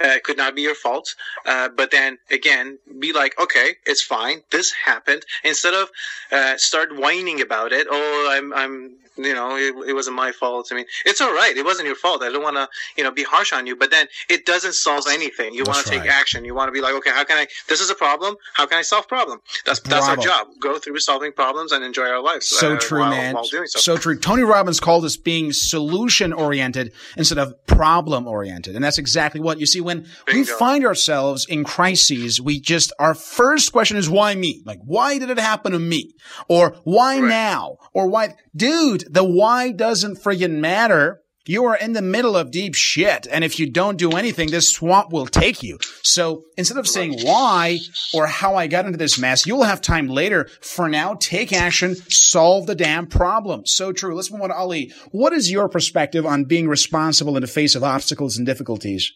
Uh, 0.03 0.09
it 0.09 0.23
could 0.23 0.37
not 0.37 0.53
be 0.53 0.61
your 0.61 0.75
fault. 0.75 1.15
Uh, 1.45 1.69
but 1.69 1.91
then 1.91 2.19
again, 2.29 2.77
be 2.99 3.13
like, 3.13 3.39
okay, 3.39 3.77
it's 3.85 4.03
fine. 4.03 4.43
This 4.51 4.71
happened. 4.73 5.23
Instead 5.43 5.73
of 5.73 5.89
uh, 6.31 6.57
start 6.57 6.95
whining 6.95 7.41
about 7.41 7.71
it. 7.71 7.87
Oh, 7.89 8.29
I'm, 8.31 8.53
I'm, 8.53 8.97
you 9.17 9.33
know, 9.33 9.55
it, 9.55 9.73
it 9.89 9.93
wasn't 9.93 10.15
my 10.15 10.31
fault. 10.31 10.69
I 10.71 10.75
mean, 10.75 10.85
it's 11.05 11.21
all 11.21 11.33
right. 11.33 11.55
It 11.55 11.65
wasn't 11.65 11.87
your 11.87 11.95
fault. 11.95 12.23
I 12.23 12.31
don't 12.31 12.43
want 12.43 12.57
to, 12.57 12.67
you 12.97 13.03
know, 13.03 13.11
be 13.11 13.23
harsh 13.23 13.53
on 13.53 13.67
you. 13.67 13.75
But 13.75 13.91
then 13.91 14.07
it 14.29 14.45
doesn't 14.45 14.73
solve 14.73 15.05
anything. 15.09 15.53
You 15.53 15.63
want 15.65 15.83
to 15.85 15.89
take 15.89 16.01
right. 16.01 16.09
action. 16.09 16.45
You 16.45 16.55
want 16.55 16.67
to 16.67 16.71
be 16.71 16.81
like, 16.81 16.93
okay, 16.95 17.11
how 17.11 17.23
can 17.23 17.37
I? 17.37 17.47
This 17.67 17.81
is 17.81 17.89
a 17.89 17.95
problem. 17.95 18.35
How 18.53 18.65
can 18.65 18.77
I 18.77 18.81
solve 18.81 19.07
problem? 19.07 19.41
That's 19.65 19.79
that's 19.81 20.07
our 20.07 20.17
job. 20.17 20.47
Go 20.59 20.77
through 20.77 20.99
solving 20.99 21.31
problems 21.31 21.71
and 21.71 21.83
enjoy 21.83 22.07
our 22.07 22.21
lives. 22.21 22.47
So 22.47 22.73
uh, 22.73 22.79
true, 22.79 22.99
while, 22.99 23.11
man. 23.11 23.35
While 23.35 23.45
doing 23.45 23.67
so. 23.67 23.79
So 23.79 23.97
true. 23.97 24.17
Tony 24.17 24.43
Robbins 24.43 24.79
called 24.79 25.03
this 25.03 25.17
being 25.17 25.53
solution 25.53 26.33
oriented 26.33 26.93
instead 27.17 27.37
of 27.37 27.65
problem 27.65 28.27
oriented. 28.27 28.75
And 28.75 28.83
that's 28.83 28.97
exactly 28.97 29.41
what 29.41 29.59
you 29.59 29.65
see 29.65 29.81
when 29.81 30.07
we 30.31 30.43
find 30.43 30.85
ourselves 30.85 31.45
in 31.47 31.63
crises. 31.63 32.39
We 32.41 32.59
just, 32.59 32.93
our 32.99 33.13
first 33.13 33.71
question 33.71 33.97
is 33.97 34.09
why 34.09 34.35
me? 34.35 34.61
Like, 34.65 34.79
why 34.83 35.17
did 35.19 35.29
it 35.29 35.39
happen 35.39 35.71
to 35.73 35.79
me? 35.79 36.13
Or 36.47 36.77
why 36.83 37.19
Right. 37.19 37.29
now? 37.29 37.77
Or 37.93 38.07
why, 38.07 38.35
dude, 38.55 39.04
the 39.09 39.23
why 39.23 39.71
doesn't 39.71 40.17
friggin' 40.17 40.59
matter. 40.59 41.21
You 41.47 41.65
are 41.65 41.75
in 41.75 41.93
the 41.93 42.01
middle 42.01 42.35
of 42.35 42.49
deep 42.49 42.73
shit. 42.73 43.27
And 43.29 43.43
if 43.43 43.59
you 43.59 43.69
don't 43.69 43.97
do 43.97 44.13
anything, 44.13 44.49
this 44.49 44.73
swamp 44.73 45.11
will 45.11 45.27
take 45.27 45.61
you. 45.61 45.77
So 46.01 46.43
instead 46.57 46.77
of 46.77 46.87
saying 46.87 47.19
why 47.21 47.81
or 48.15 48.25
how 48.25 48.55
I 48.55 48.65
got 48.65 48.87
into 48.87 48.97
this 48.97 49.19
mess, 49.19 49.45
you'll 49.45 49.61
have 49.61 49.79
time 49.79 50.07
later. 50.07 50.49
For 50.61 50.89
now, 50.89 51.13
take 51.19 51.53
action, 51.53 51.95
solve 52.09 52.65
the 52.65 52.73
damn 52.73 53.05
problem. 53.05 53.67
So 53.67 53.93
true. 53.93 54.15
Let's 54.15 54.31
move 54.31 54.41
on 54.41 54.49
to 54.49 54.55
Ali. 54.55 54.91
What 55.11 55.33
is 55.33 55.51
your 55.51 55.69
perspective 55.69 56.25
on 56.25 56.45
being 56.45 56.67
responsible 56.67 57.37
in 57.37 57.41
the 57.41 57.47
face 57.47 57.75
of 57.75 57.83
obstacles 57.83 58.37
and 58.37 58.45
difficulties? 58.47 59.13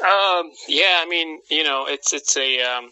Um, 0.00 0.50
yeah, 0.66 1.00
I 1.00 1.06
mean, 1.08 1.40
you 1.50 1.64
know, 1.64 1.86
it's 1.88 2.12
it's 2.12 2.36
a 2.36 2.60
um, 2.62 2.88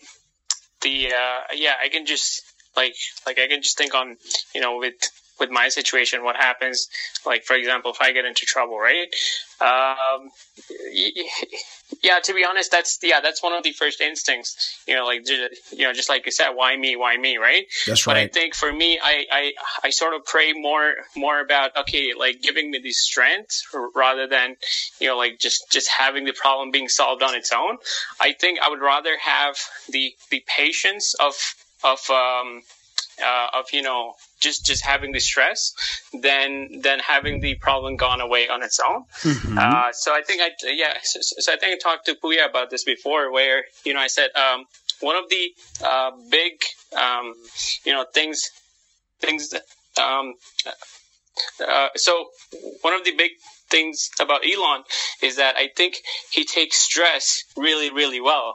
the 0.82 1.06
uh, 1.06 1.40
yeah, 1.54 1.74
I 1.82 1.88
can 1.88 2.04
just 2.04 2.42
like 2.76 2.94
like 3.26 3.38
I 3.38 3.46
can 3.46 3.62
just 3.62 3.78
think 3.78 3.94
on 3.94 4.16
you 4.54 4.60
know 4.60 4.78
with 4.78 4.94
with 5.38 5.50
my 5.50 5.68
situation, 5.68 6.24
what 6.24 6.36
happens, 6.36 6.88
like 7.24 7.44
for 7.44 7.54
example, 7.54 7.90
if 7.90 8.00
I 8.00 8.12
get 8.12 8.24
into 8.24 8.46
trouble, 8.46 8.78
right? 8.78 9.08
Um, 9.60 10.30
yeah, 12.02 12.18
to 12.22 12.34
be 12.34 12.44
honest, 12.44 12.70
that's 12.70 12.98
yeah, 13.02 13.20
that's 13.20 13.42
one 13.42 13.52
of 13.52 13.62
the 13.62 13.72
first 13.72 14.00
instincts. 14.00 14.82
You 14.86 14.94
know, 14.94 15.04
like 15.04 15.26
you 15.28 15.48
know, 15.78 15.92
just 15.92 16.08
like 16.08 16.26
you 16.26 16.32
said, 16.32 16.50
why 16.50 16.76
me, 16.76 16.96
why 16.96 17.16
me, 17.16 17.38
right? 17.38 17.64
That's 17.86 18.06
right. 18.06 18.14
But 18.14 18.18
I 18.18 18.26
think 18.28 18.54
for 18.54 18.72
me, 18.72 18.98
I 19.02 19.24
I, 19.30 19.52
I 19.84 19.90
sort 19.90 20.14
of 20.14 20.24
pray 20.24 20.52
more 20.52 20.94
more 21.16 21.40
about 21.40 21.76
okay, 21.76 22.12
like 22.18 22.42
giving 22.42 22.70
me 22.70 22.80
the 22.82 22.92
strength 22.92 23.62
rather 23.94 24.26
than 24.26 24.56
you 25.00 25.08
know 25.08 25.16
like 25.16 25.38
just 25.38 25.70
just 25.70 25.88
having 25.88 26.24
the 26.24 26.34
problem 26.34 26.70
being 26.70 26.88
solved 26.88 27.22
on 27.22 27.34
its 27.34 27.52
own. 27.52 27.78
I 28.20 28.32
think 28.32 28.58
I 28.60 28.68
would 28.68 28.80
rather 28.80 29.16
have 29.18 29.56
the 29.88 30.14
the 30.30 30.44
patience 30.46 31.14
of 31.14 31.34
of 31.82 31.98
um, 32.10 32.62
uh, 33.24 33.48
of 33.54 33.66
you 33.72 33.82
know 33.82 34.14
just 34.40 34.66
just 34.66 34.84
having 34.84 35.12
the 35.12 35.20
stress 35.20 35.74
than 36.12 36.80
than 36.82 36.98
having 36.98 37.40
the 37.40 37.54
problem 37.56 37.96
gone 37.96 38.20
away 38.20 38.48
on 38.48 38.62
its 38.62 38.80
own. 38.80 39.04
Mm-hmm. 39.22 39.58
Uh, 39.58 39.92
so 39.92 40.12
I 40.14 40.22
think 40.22 40.42
I 40.42 40.50
yeah 40.64 40.98
so, 41.02 41.20
so, 41.20 41.52
I 41.52 41.56
think 41.56 41.74
I 41.74 41.78
talked 41.78 42.06
to 42.06 42.14
Puya 42.14 42.48
about 42.48 42.70
this 42.70 42.84
before, 42.84 43.32
where 43.32 43.64
you 43.84 43.94
know 43.94 44.00
I 44.00 44.08
said 44.08 44.30
um, 44.34 44.64
one 45.00 45.16
of 45.16 45.28
the 45.28 45.52
uh, 45.84 46.10
big 46.30 46.62
um, 46.96 47.34
you 47.84 47.92
know 47.92 48.04
things 48.12 48.50
things 49.20 49.54
um, 50.00 50.34
uh, 51.66 51.88
so 51.96 52.26
one 52.82 52.94
of 52.94 53.04
the 53.04 53.12
big 53.16 53.32
things 53.68 54.10
about 54.20 54.42
Elon 54.44 54.82
is 55.22 55.36
that 55.36 55.56
I 55.56 55.68
think 55.76 55.96
he 56.30 56.44
takes 56.44 56.76
stress 56.76 57.42
really, 57.56 57.90
really 57.90 58.20
well. 58.20 58.54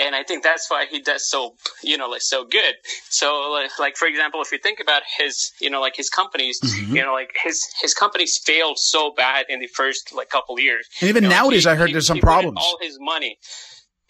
And 0.00 0.14
I 0.14 0.22
think 0.22 0.42
that's 0.42 0.70
why 0.70 0.86
he 0.90 1.00
does 1.00 1.28
so, 1.28 1.54
you 1.82 1.98
know, 1.98 2.08
like 2.08 2.22
so 2.22 2.44
good. 2.44 2.74
So, 3.10 3.50
like, 3.52 3.78
like 3.78 3.96
for 3.96 4.08
example, 4.08 4.40
if 4.40 4.50
you 4.50 4.58
think 4.58 4.80
about 4.80 5.02
his, 5.18 5.52
you 5.60 5.68
know, 5.68 5.80
like 5.80 5.96
his 5.96 6.08
companies, 6.08 6.60
mm-hmm. 6.60 6.96
you 6.96 7.02
know, 7.02 7.12
like 7.12 7.30
his 7.42 7.62
his 7.80 7.92
companies 7.92 8.38
failed 8.38 8.78
so 8.78 9.12
bad 9.14 9.46
in 9.48 9.60
the 9.60 9.66
first 9.66 10.14
like 10.14 10.30
couple 10.30 10.58
years. 10.58 10.88
And 11.00 11.10
even 11.10 11.24
you 11.24 11.28
know, 11.28 11.36
nowadays, 11.36 11.64
he, 11.64 11.70
I 11.70 11.74
heard 11.74 11.88
he, 11.88 11.92
there's 11.92 12.06
some 12.06 12.20
problems. 12.20 12.58
All 12.60 12.78
his 12.80 12.98
money. 13.00 13.38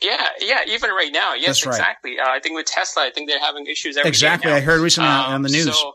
Yeah, 0.01 0.29
yeah, 0.41 0.61
even 0.67 0.91
right 0.91 1.13
now, 1.13 1.35
yes, 1.35 1.65
right. 1.65 1.73
exactly. 1.73 2.19
Uh, 2.19 2.29
I 2.29 2.41
think 2.41 2.57
with 2.57 2.67
Tesla, 2.67 3.05
I 3.05 3.11
think 3.11 3.31
they're 3.31 3.39
having 3.39 3.67
issues. 3.67 3.97
exactly, 3.97 4.51
I 4.51 4.61
heard 4.61 4.81
recently 4.81 5.09
um, 5.09 5.35
on 5.35 5.43
the 5.43 5.49
news. 5.49 5.77
So, 5.79 5.93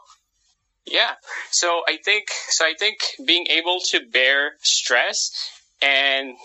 yeah. 0.88 1.14
So 1.52 1.82
I 1.88 1.98
think 2.04 2.30
so 2.50 2.66
I 2.66 2.74
think 2.78 2.98
being 3.26 3.48
able 3.48 3.80
to 3.90 4.02
bear 4.12 4.54
stress 4.62 5.50
and 5.82 6.36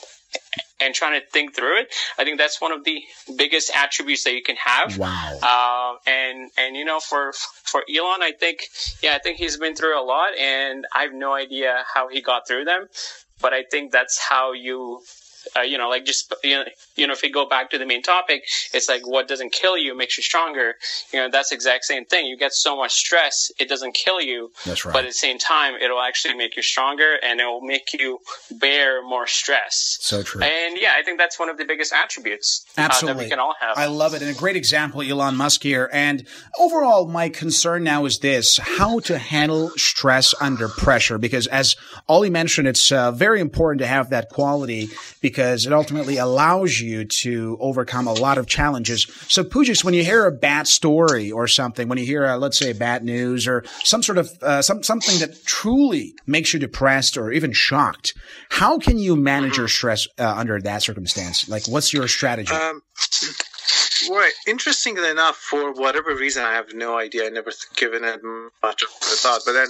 and 0.81 0.95
trying 0.95 1.21
to 1.21 1.27
think 1.27 1.55
through 1.55 1.81
it, 1.81 1.89
I 2.19 2.25
think 2.25 2.39
that's 2.39 2.61
one 2.61 2.73
of 2.73 2.85
the 2.85 3.01
biggest 3.37 3.71
attributes 3.75 4.25
that 4.25 4.33
you 4.33 4.43
can 4.43 4.57
have. 4.57 4.99
Wow. 4.99 5.39
Uh, 5.43 6.11
and 6.11 6.51
and 6.59 6.77
you 6.77 6.85
know, 6.85 7.01
for 7.01 7.33
for 7.65 7.83
Elon, 7.89 8.23
I 8.23 8.33
think 8.39 8.61
yeah, 9.03 9.15
I 9.15 9.19
think 9.19 9.39
he's 9.39 9.57
been 9.57 9.75
through 9.75 10.01
a 10.01 10.05
lot, 10.05 10.37
and 10.39 10.85
I 10.95 11.03
have 11.03 11.13
no 11.13 11.33
idea 11.33 11.85
how 11.95 12.09
he 12.09 12.21
got 12.21 12.47
through 12.49 12.65
them. 12.65 12.87
But 13.41 13.53
I 13.53 13.65
think 13.71 13.93
that's 13.93 14.19
how 14.19 14.53
you 14.53 15.01
uh, 15.56 15.61
you 15.61 15.78
know, 15.78 15.88
like 15.88 16.04
just 16.04 16.32
you 16.42 16.56
know, 16.56 16.64
you 16.97 17.06
know, 17.06 17.12
if 17.12 17.23
we 17.23 17.30
go 17.30 17.49
back 17.49 17.71
to 17.71 17.78
the 17.78 17.87
main 17.87 18.02
topic, 18.02 18.44
it's 18.73 18.88
like 18.88 19.06
what 19.06 19.28
doesn't 19.28 19.52
kill 19.52 19.76
you 19.76 19.97
makes 19.97 20.16
you 20.16 20.23
stronger. 20.23 20.75
You 21.12 21.21
know, 21.21 21.28
that's 21.30 21.50
the 21.50 21.54
exact 21.54 21.85
same 21.85 22.04
thing. 22.04 22.26
You 22.26 22.37
get 22.37 22.52
so 22.52 22.76
much 22.76 22.92
stress, 22.92 23.50
it 23.59 23.68
doesn't 23.68 23.94
kill 23.94 24.21
you. 24.21 24.50
That's 24.64 24.85
right. 24.85 24.92
But 24.92 25.04
at 25.04 25.09
the 25.09 25.14
same 25.14 25.38
time, 25.38 25.75
it'll 25.75 26.00
actually 26.00 26.35
make 26.35 26.56
you 26.56 26.62
stronger, 26.62 27.16
and 27.23 27.40
it 27.40 27.44
will 27.44 27.61
make 27.61 27.92
you 27.92 28.18
bear 28.50 29.02
more 29.02 29.26
stress. 29.26 29.99
So 30.00 30.23
true. 30.23 30.42
And 30.42 30.76
yeah, 30.78 30.92
I 30.99 31.02
think 31.02 31.18
that's 31.18 31.38
one 31.38 31.49
of 31.49 31.59
the 31.59 31.64
biggest 31.64 31.92
attributes 31.92 32.64
Absolutely. 32.76 33.11
Uh, 33.11 33.14
that 33.14 33.25
we 33.25 33.30
can 33.30 33.38
all 33.38 33.54
have. 33.61 33.76
I 33.76 33.87
love 33.87 34.14
it, 34.14 34.23
and 34.23 34.30
a 34.30 34.38
great 34.38 34.56
example, 34.56 35.02
Elon 35.02 35.37
Musk 35.37 35.62
here. 35.62 35.90
And 35.92 36.26
overall, 36.59 37.06
my 37.06 37.28
concern 37.28 37.85
now 37.85 38.04
is 38.04 38.18
this: 38.21 38.59
how 38.59 39.00
to 39.00 39.18
handle 39.18 39.71
stress 39.76 40.35
under 40.40 40.68
pressure. 40.68 41.18
Because 41.18 41.47
as 41.49 41.76
Ollie 42.09 42.30
mentioned, 42.30 42.68
it's 42.68 42.90
uh, 42.90 43.12
very 43.12 43.40
important 43.40 43.80
to 43.80 43.87
have 43.87 44.11
that 44.11 44.28
quality 44.28 44.88
because 45.21 45.42
it 45.43 45.73
ultimately 45.73 46.17
allows 46.17 46.81
you 46.81 47.05
to 47.05 47.57
overcome 47.61 48.07
a 48.07 48.13
lot 48.13 48.39
of 48.39 48.47
challenges. 48.47 49.07
So, 49.29 49.45
Pujix, 49.45 49.85
when 49.85 49.95
you 49.95 50.05
hear 50.05 50.27
a 50.27 50.33
bad 50.33 50.67
story 50.67 51.31
or 51.31 51.47
something, 51.47 51.89
when 51.89 51.99
you 51.99 52.07
hear, 52.07 52.27
uh, 52.27 52.37
let's 52.37 52.59
say, 52.59 52.73
bad 52.73 53.05
news 53.05 53.47
or 53.47 53.65
some 53.83 54.03
sort 54.03 54.19
of 54.19 54.31
uh, 54.43 54.63
some 54.63 54.83
something 54.83 55.19
that 55.21 55.45
truly 55.45 56.15
makes 56.27 56.53
you 56.53 56.61
depressed 56.61 57.17
or 57.17 57.33
even 57.33 57.53
shocked, 57.53 58.15
how 58.51 58.79
can 58.79 58.99
you 58.99 59.17
manage 59.17 59.57
your 59.57 59.69
stress 59.69 60.07
uh, 60.19 60.35
under 60.37 60.61
that 60.61 60.83
circumstance? 60.83 61.49
Like, 61.49 61.67
what's 61.67 61.93
your 61.93 62.09
strategy? 62.09 62.55
Um, 62.55 62.83
Right. 64.11 64.32
Interestingly 64.47 65.09
enough, 65.09 65.37
for 65.37 65.73
whatever 65.73 66.14
reason, 66.14 66.44
I 66.44 66.52
have 66.52 66.75
no 66.75 66.99
idea. 66.99 67.26
I 67.26 67.28
never 67.28 67.52
given 67.76 68.04
it 68.04 68.21
much 68.62 68.82
of 68.82 68.88
a 68.88 69.16
thought. 69.16 69.42
But 69.44 69.52
then, 69.52 69.68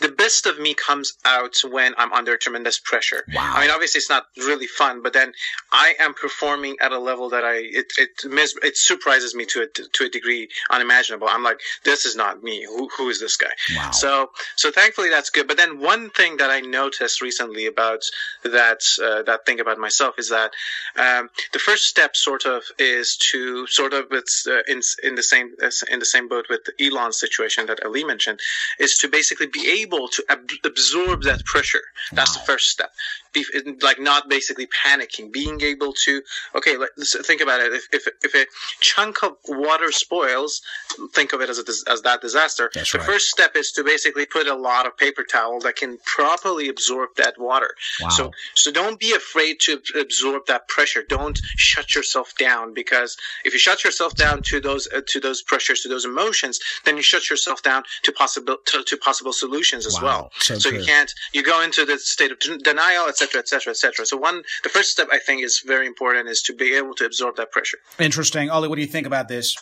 the 0.00 0.08
best 0.08 0.46
of 0.46 0.58
me 0.58 0.74
comes 0.74 1.14
out 1.24 1.56
when 1.68 1.94
I'm 1.98 2.12
under 2.12 2.36
tremendous 2.36 2.78
pressure. 2.78 3.24
Wow. 3.32 3.52
I 3.54 3.60
mean, 3.62 3.70
obviously, 3.70 3.98
it's 3.98 4.10
not 4.10 4.26
really 4.36 4.66
fun, 4.66 5.02
but 5.02 5.12
then 5.12 5.32
I 5.72 5.94
am 5.98 6.14
performing 6.14 6.76
at 6.80 6.92
a 6.92 6.98
level 6.98 7.30
that 7.30 7.44
I 7.44 7.56
it 7.56 7.92
it 7.98 8.10
mis- 8.28 8.56
it 8.62 8.76
surprises 8.76 9.34
me 9.34 9.44
to 9.46 9.62
a 9.62 9.66
to 9.66 10.04
a 10.04 10.08
degree 10.08 10.48
unimaginable. 10.70 11.28
I'm 11.30 11.42
like, 11.42 11.60
this 11.84 12.04
is 12.04 12.16
not 12.16 12.42
me. 12.42 12.64
Who 12.64 12.88
who 12.96 13.08
is 13.08 13.20
this 13.20 13.36
guy? 13.36 13.52
Wow. 13.76 13.90
So 13.90 14.30
so 14.56 14.70
thankfully 14.70 15.10
that's 15.10 15.30
good. 15.30 15.46
But 15.48 15.56
then 15.56 15.80
one 15.80 16.10
thing 16.10 16.38
that 16.38 16.50
I 16.50 16.60
noticed 16.60 17.20
recently 17.20 17.66
about 17.66 18.02
that 18.44 18.82
uh, 19.02 19.22
that 19.22 19.46
thing 19.46 19.60
about 19.60 19.78
myself 19.78 20.18
is 20.18 20.28
that 20.30 20.52
um, 20.96 21.30
the 21.52 21.58
first 21.58 21.84
step 21.84 22.16
sort 22.16 22.46
of 22.46 22.62
is 22.78 23.16
to 23.32 23.66
sort 23.70 23.94
of 23.94 24.06
it's 24.10 24.46
uh, 24.46 24.62
in 24.68 24.80
in 25.02 25.14
the 25.14 25.22
same 25.22 25.54
in 25.90 25.98
the 25.98 26.04
same 26.04 26.28
boat 26.28 26.46
with 26.50 26.62
Elon's 26.80 27.18
situation 27.18 27.66
that 27.66 27.84
Ali 27.84 28.04
mentioned, 28.04 28.40
is 28.78 28.98
to 28.98 29.08
basically 29.08 29.46
be 29.46 29.68
able 29.82 30.08
to 30.08 30.24
ab- 30.28 30.50
absorb 30.64 31.22
that 31.22 31.44
pressure. 31.44 31.82
That's 32.12 32.36
wow. 32.36 32.40
the 32.40 32.46
first 32.46 32.68
step. 32.68 32.90
Be, 33.32 33.44
like 33.82 34.00
not 34.00 34.28
basically 34.28 34.66
panicking, 34.66 35.32
being 35.32 35.60
able 35.60 35.92
to 36.04 36.22
okay, 36.54 36.76
let's 36.76 37.26
think 37.26 37.40
about 37.40 37.60
it. 37.60 37.72
If 37.72 37.86
if, 37.92 38.08
if 38.22 38.34
a 38.34 38.46
chunk 38.80 39.22
of 39.22 39.36
water 39.48 39.92
spoils, 39.92 40.62
think 41.12 41.32
of 41.32 41.40
it 41.40 41.50
as 41.50 41.58
a, 41.58 41.90
as 41.90 42.02
that 42.02 42.20
disaster. 42.20 42.70
That's 42.74 42.92
the 42.92 42.98
right. 42.98 43.06
first 43.06 43.28
step 43.28 43.56
is 43.56 43.72
to 43.72 43.84
basically 43.84 44.26
put 44.26 44.46
a 44.46 44.54
lot 44.54 44.86
of 44.86 44.96
paper 44.96 45.24
towel 45.24 45.60
that 45.60 45.76
can 45.76 45.98
properly 46.04 46.68
absorb 46.68 47.10
that 47.16 47.38
water. 47.38 47.74
Wow. 48.02 48.08
So 48.08 48.30
so 48.54 48.72
don't 48.72 48.98
be 48.98 49.12
afraid 49.14 49.60
to 49.60 49.80
absorb 49.98 50.46
that 50.46 50.68
pressure. 50.68 51.02
Don't 51.08 51.38
shut 51.56 51.94
yourself 51.94 52.34
down 52.38 52.74
because 52.74 53.16
if 53.44 53.52
you 53.52 53.58
shut 53.58 53.84
yourself 53.84 54.14
down 54.14 54.42
to 54.42 54.60
those 54.60 54.88
uh, 54.94 55.00
to 55.06 55.20
those 55.20 55.42
pressures, 55.42 55.80
to 55.82 55.88
those 55.88 56.04
emotions, 56.04 56.58
then 56.84 56.96
you 56.96 57.02
shut 57.02 57.30
yourself 57.30 57.62
down 57.62 57.82
to 58.02 58.12
possible 58.12 58.56
to, 58.66 58.82
to 58.84 58.96
possible 58.96 59.32
solutions 59.32 59.86
as 59.86 59.94
wow. 59.94 60.02
well. 60.02 60.30
So, 60.38 60.58
so 60.58 60.68
you 60.70 60.84
can't 60.84 61.12
you 61.32 61.42
go 61.42 61.62
into 61.62 61.84
the 61.84 61.98
state 61.98 62.32
of 62.32 62.38
denial, 62.38 63.08
etc., 63.22 63.40
etc., 63.40 63.70
etc. 63.72 64.06
So 64.06 64.16
one 64.16 64.42
the 64.62 64.68
first 64.68 64.90
step 64.90 65.08
I 65.12 65.18
think 65.18 65.42
is 65.42 65.62
very 65.64 65.86
important 65.86 66.28
is 66.28 66.42
to 66.42 66.54
be 66.54 66.74
able 66.74 66.94
to 66.94 67.04
absorb 67.04 67.36
that 67.36 67.50
pressure. 67.50 67.78
Interesting, 67.98 68.50
Ollie. 68.50 68.68
What 68.68 68.76
do 68.76 68.82
you 68.82 68.88
think 68.88 69.06
about 69.06 69.28
this? 69.28 69.56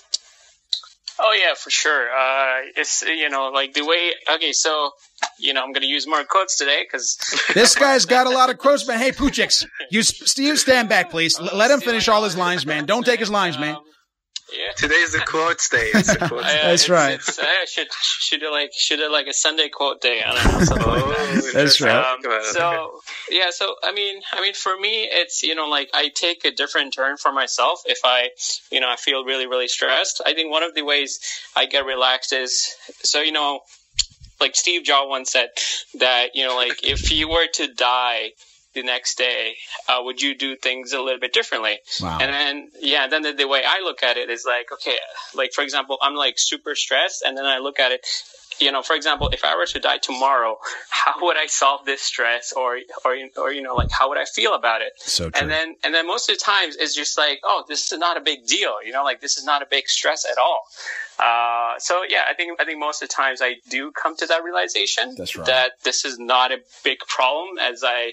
Oh 1.20 1.32
yeah, 1.32 1.54
for 1.54 1.70
sure. 1.70 2.08
Uh, 2.10 2.70
it's 2.76 3.02
you 3.02 3.28
know 3.28 3.48
like 3.48 3.74
the 3.74 3.84
way. 3.84 4.12
Okay, 4.34 4.52
so 4.52 4.92
you 5.38 5.52
know 5.52 5.62
I'm 5.62 5.72
going 5.72 5.82
to 5.82 5.88
use 5.88 6.06
more 6.06 6.22
quotes 6.24 6.56
today 6.56 6.84
because 6.84 7.18
this 7.54 7.74
guy's 7.74 8.04
got 8.04 8.26
a 8.26 8.30
lot 8.30 8.50
of 8.50 8.58
quotes, 8.58 8.86
man. 8.86 8.98
Hey, 8.98 9.10
Pujix, 9.10 9.64
you, 9.90 10.02
you 10.36 10.56
stand 10.56 10.88
back, 10.88 11.10
please. 11.10 11.38
Let 11.40 11.70
him 11.70 11.80
finish 11.80 12.08
all 12.08 12.22
his 12.22 12.36
lines, 12.36 12.64
man. 12.64 12.86
Don't 12.86 13.04
take 13.04 13.18
his 13.18 13.30
lines, 13.30 13.58
man. 13.58 13.76
Yeah. 14.52 14.72
Today's 14.76 15.12
the 15.12 15.20
quotes 15.26 15.68
day. 15.68 15.90
It's 15.94 16.12
the 16.12 16.18
quotes 16.28 16.46
day. 16.46 16.60
That's 16.62 16.82
it's, 16.82 16.88
right. 16.88 17.14
It's, 17.14 17.38
uh, 17.38 17.44
should 17.66 17.92
should 17.92 18.40
do 18.40 18.50
like 18.50 18.72
should 18.72 18.98
do 18.98 19.10
like 19.10 19.26
a 19.26 19.32
Sunday 19.32 19.68
quote 19.68 20.00
day. 20.00 20.22
I 20.24 20.34
don't 20.34 20.52
know 20.52 20.64
something 20.64 20.86
oh, 20.86 20.90
like 20.90 21.04
that. 21.04 21.50
That's 21.54 21.80
right. 21.80 21.96
Um, 21.96 22.42
so 22.52 23.00
yeah, 23.30 23.50
so 23.50 23.74
I 23.82 23.92
mean, 23.92 24.20
I 24.32 24.40
mean, 24.40 24.54
for 24.54 24.78
me, 24.78 25.08
it's 25.10 25.42
you 25.42 25.54
know 25.54 25.68
like 25.68 25.90
I 25.92 26.08
take 26.14 26.44
a 26.44 26.50
different 26.50 26.94
turn 26.94 27.16
for 27.18 27.32
myself 27.32 27.82
if 27.86 27.98
I 28.04 28.30
you 28.72 28.80
know 28.80 28.88
I 28.88 28.96
feel 28.96 29.24
really 29.24 29.46
really 29.46 29.68
stressed. 29.68 30.22
I 30.24 30.34
think 30.34 30.50
one 30.50 30.62
of 30.62 30.74
the 30.74 30.82
ways 30.82 31.20
I 31.54 31.66
get 31.66 31.84
relaxed 31.84 32.32
is 32.32 32.74
so 33.02 33.20
you 33.20 33.32
know 33.32 33.60
like 34.40 34.56
Steve 34.56 34.84
Jobs 34.84 35.08
once 35.08 35.32
said 35.32 35.48
that 35.98 36.34
you 36.34 36.46
know 36.46 36.56
like 36.56 36.84
if 36.84 37.12
you 37.12 37.28
were 37.28 37.46
to 37.54 37.72
die 37.72 38.30
the 38.80 38.86
next 38.86 39.18
day, 39.18 39.54
uh, 39.88 39.98
would 40.02 40.20
you 40.20 40.34
do 40.34 40.56
things 40.56 40.92
a 40.92 41.00
little 41.00 41.20
bit 41.20 41.32
differently? 41.32 41.78
Wow. 42.00 42.18
And 42.20 42.32
then, 42.32 42.70
yeah, 42.80 43.06
then 43.08 43.22
the, 43.22 43.32
the 43.32 43.48
way 43.48 43.62
I 43.66 43.80
look 43.82 44.02
at 44.02 44.16
it 44.16 44.30
is 44.30 44.44
like, 44.46 44.70
okay, 44.72 44.96
like 45.34 45.52
for 45.52 45.62
example, 45.62 45.98
I'm 46.00 46.14
like 46.14 46.34
super 46.36 46.74
stressed, 46.74 47.22
and 47.26 47.36
then 47.36 47.46
I 47.46 47.58
look 47.58 47.78
at 47.80 47.92
it, 47.92 48.06
you 48.60 48.72
know, 48.72 48.82
for 48.82 48.94
example, 48.94 49.28
if 49.32 49.44
I 49.44 49.56
were 49.56 49.66
to 49.66 49.80
die 49.80 49.98
tomorrow, 49.98 50.58
how 50.90 51.14
would 51.22 51.36
I 51.36 51.46
solve 51.46 51.84
this 51.84 52.02
stress, 52.02 52.52
or 52.52 52.78
or 53.04 53.16
or 53.36 53.52
you 53.52 53.62
know, 53.62 53.74
like 53.74 53.90
how 53.90 54.08
would 54.08 54.18
I 54.18 54.24
feel 54.24 54.54
about 54.54 54.82
it? 54.82 54.92
So 54.98 55.30
true. 55.30 55.40
And 55.40 55.50
then 55.50 55.76
and 55.84 55.94
then 55.94 56.06
most 56.06 56.30
of 56.30 56.38
the 56.38 56.44
times 56.44 56.76
it's 56.76 56.94
just 56.94 57.18
like, 57.18 57.40
oh, 57.44 57.64
this 57.68 57.92
is 57.92 57.98
not 57.98 58.16
a 58.16 58.20
big 58.20 58.46
deal, 58.46 58.82
you 58.84 58.92
know, 58.92 59.04
like 59.04 59.20
this 59.20 59.36
is 59.36 59.44
not 59.44 59.62
a 59.62 59.66
big 59.70 59.88
stress 59.88 60.24
at 60.24 60.38
all. 60.38 60.64
Uh, 61.18 61.74
so 61.78 62.02
yeah, 62.08 62.22
I 62.28 62.34
think 62.34 62.60
I 62.60 62.64
think 62.64 62.78
most 62.78 63.02
of 63.02 63.08
the 63.08 63.14
times 63.14 63.40
I 63.42 63.56
do 63.68 63.90
come 63.90 64.16
to 64.18 64.26
that 64.26 64.44
realization 64.44 65.16
right. 65.18 65.46
that 65.46 65.72
this 65.82 66.04
is 66.04 66.18
not 66.18 66.52
a 66.52 66.58
big 66.84 67.00
problem 67.00 67.58
as 67.58 67.82
I 67.84 68.12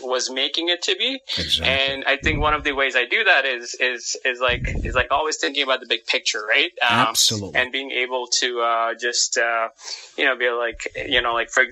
was 0.00 0.30
making 0.30 0.68
it 0.68 0.82
to 0.82 0.96
be. 0.96 1.20
Exactly. 1.36 1.66
And 1.66 2.04
I 2.04 2.16
think 2.16 2.40
one 2.40 2.54
of 2.54 2.64
the 2.64 2.72
ways 2.72 2.94
I 2.94 3.04
do 3.04 3.24
that 3.24 3.44
is 3.44 3.74
is 3.74 4.16
is 4.24 4.40
like 4.40 4.62
is 4.84 4.94
like 4.94 5.08
always 5.10 5.36
thinking 5.36 5.62
about 5.62 5.80
the 5.80 5.86
big 5.86 6.06
picture, 6.06 6.42
right? 6.48 6.70
Um, 6.82 7.08
Absolutely. 7.08 7.60
And 7.60 7.72
being 7.72 7.90
able 7.90 8.28
to 8.38 8.60
uh, 8.60 8.94
just 8.94 9.36
uh, 9.44 9.68
you 10.16 10.24
know 10.24 10.36
be 10.36 10.50
like 10.50 10.92
you 11.08 11.20
know 11.20 11.34
like 11.34 11.50
for 11.50 11.64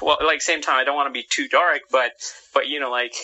well 0.00 0.18
like 0.24 0.42
same 0.42 0.60
time 0.60 0.76
I 0.76 0.84
don't 0.84 0.96
want 0.96 1.08
to 1.08 1.12
be 1.12 1.26
too 1.28 1.48
dark, 1.48 1.82
but 1.90 2.12
but 2.54 2.66
you 2.68 2.78
know 2.80 2.90
like 2.90 3.14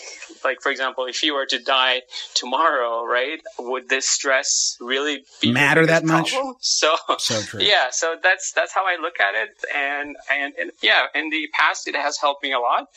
like 0.43 0.61
for 0.61 0.71
example 0.71 1.05
if 1.05 1.21
you 1.23 1.33
were 1.33 1.45
to 1.45 1.59
die 1.59 2.01
tomorrow, 2.35 3.03
right? 3.05 3.39
Would 3.59 3.89
this 3.89 4.07
stress 4.07 4.77
really 4.79 5.23
be 5.41 5.51
Matter 5.51 5.85
that 5.85 6.03
biggest 6.03 6.33
much? 6.33 6.55
So 6.61 6.95
So 7.17 7.41
true. 7.41 7.61
yeah, 7.61 7.89
so 7.91 8.15
that's 8.21 8.51
that's 8.53 8.73
how 8.73 8.85
I 8.85 8.97
look 9.01 9.19
at 9.19 9.35
it, 9.35 9.49
and 9.75 10.15
and, 10.31 10.53
and 10.59 10.71
yeah, 10.81 11.05
in 11.15 11.29
the 11.29 11.47
past 11.53 11.87
it 11.87 11.95
has 11.95 12.17
helped 12.17 12.43
me 12.43 12.53
a 12.53 12.59
lot. 12.59 12.87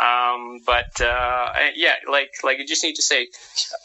Um, 0.00 0.60
but 0.66 1.00
uh, 1.00 1.52
yeah, 1.74 1.94
like 2.10 2.30
like 2.42 2.58
you 2.58 2.66
just 2.66 2.82
need 2.82 2.94
to 2.96 3.02
say, 3.02 3.28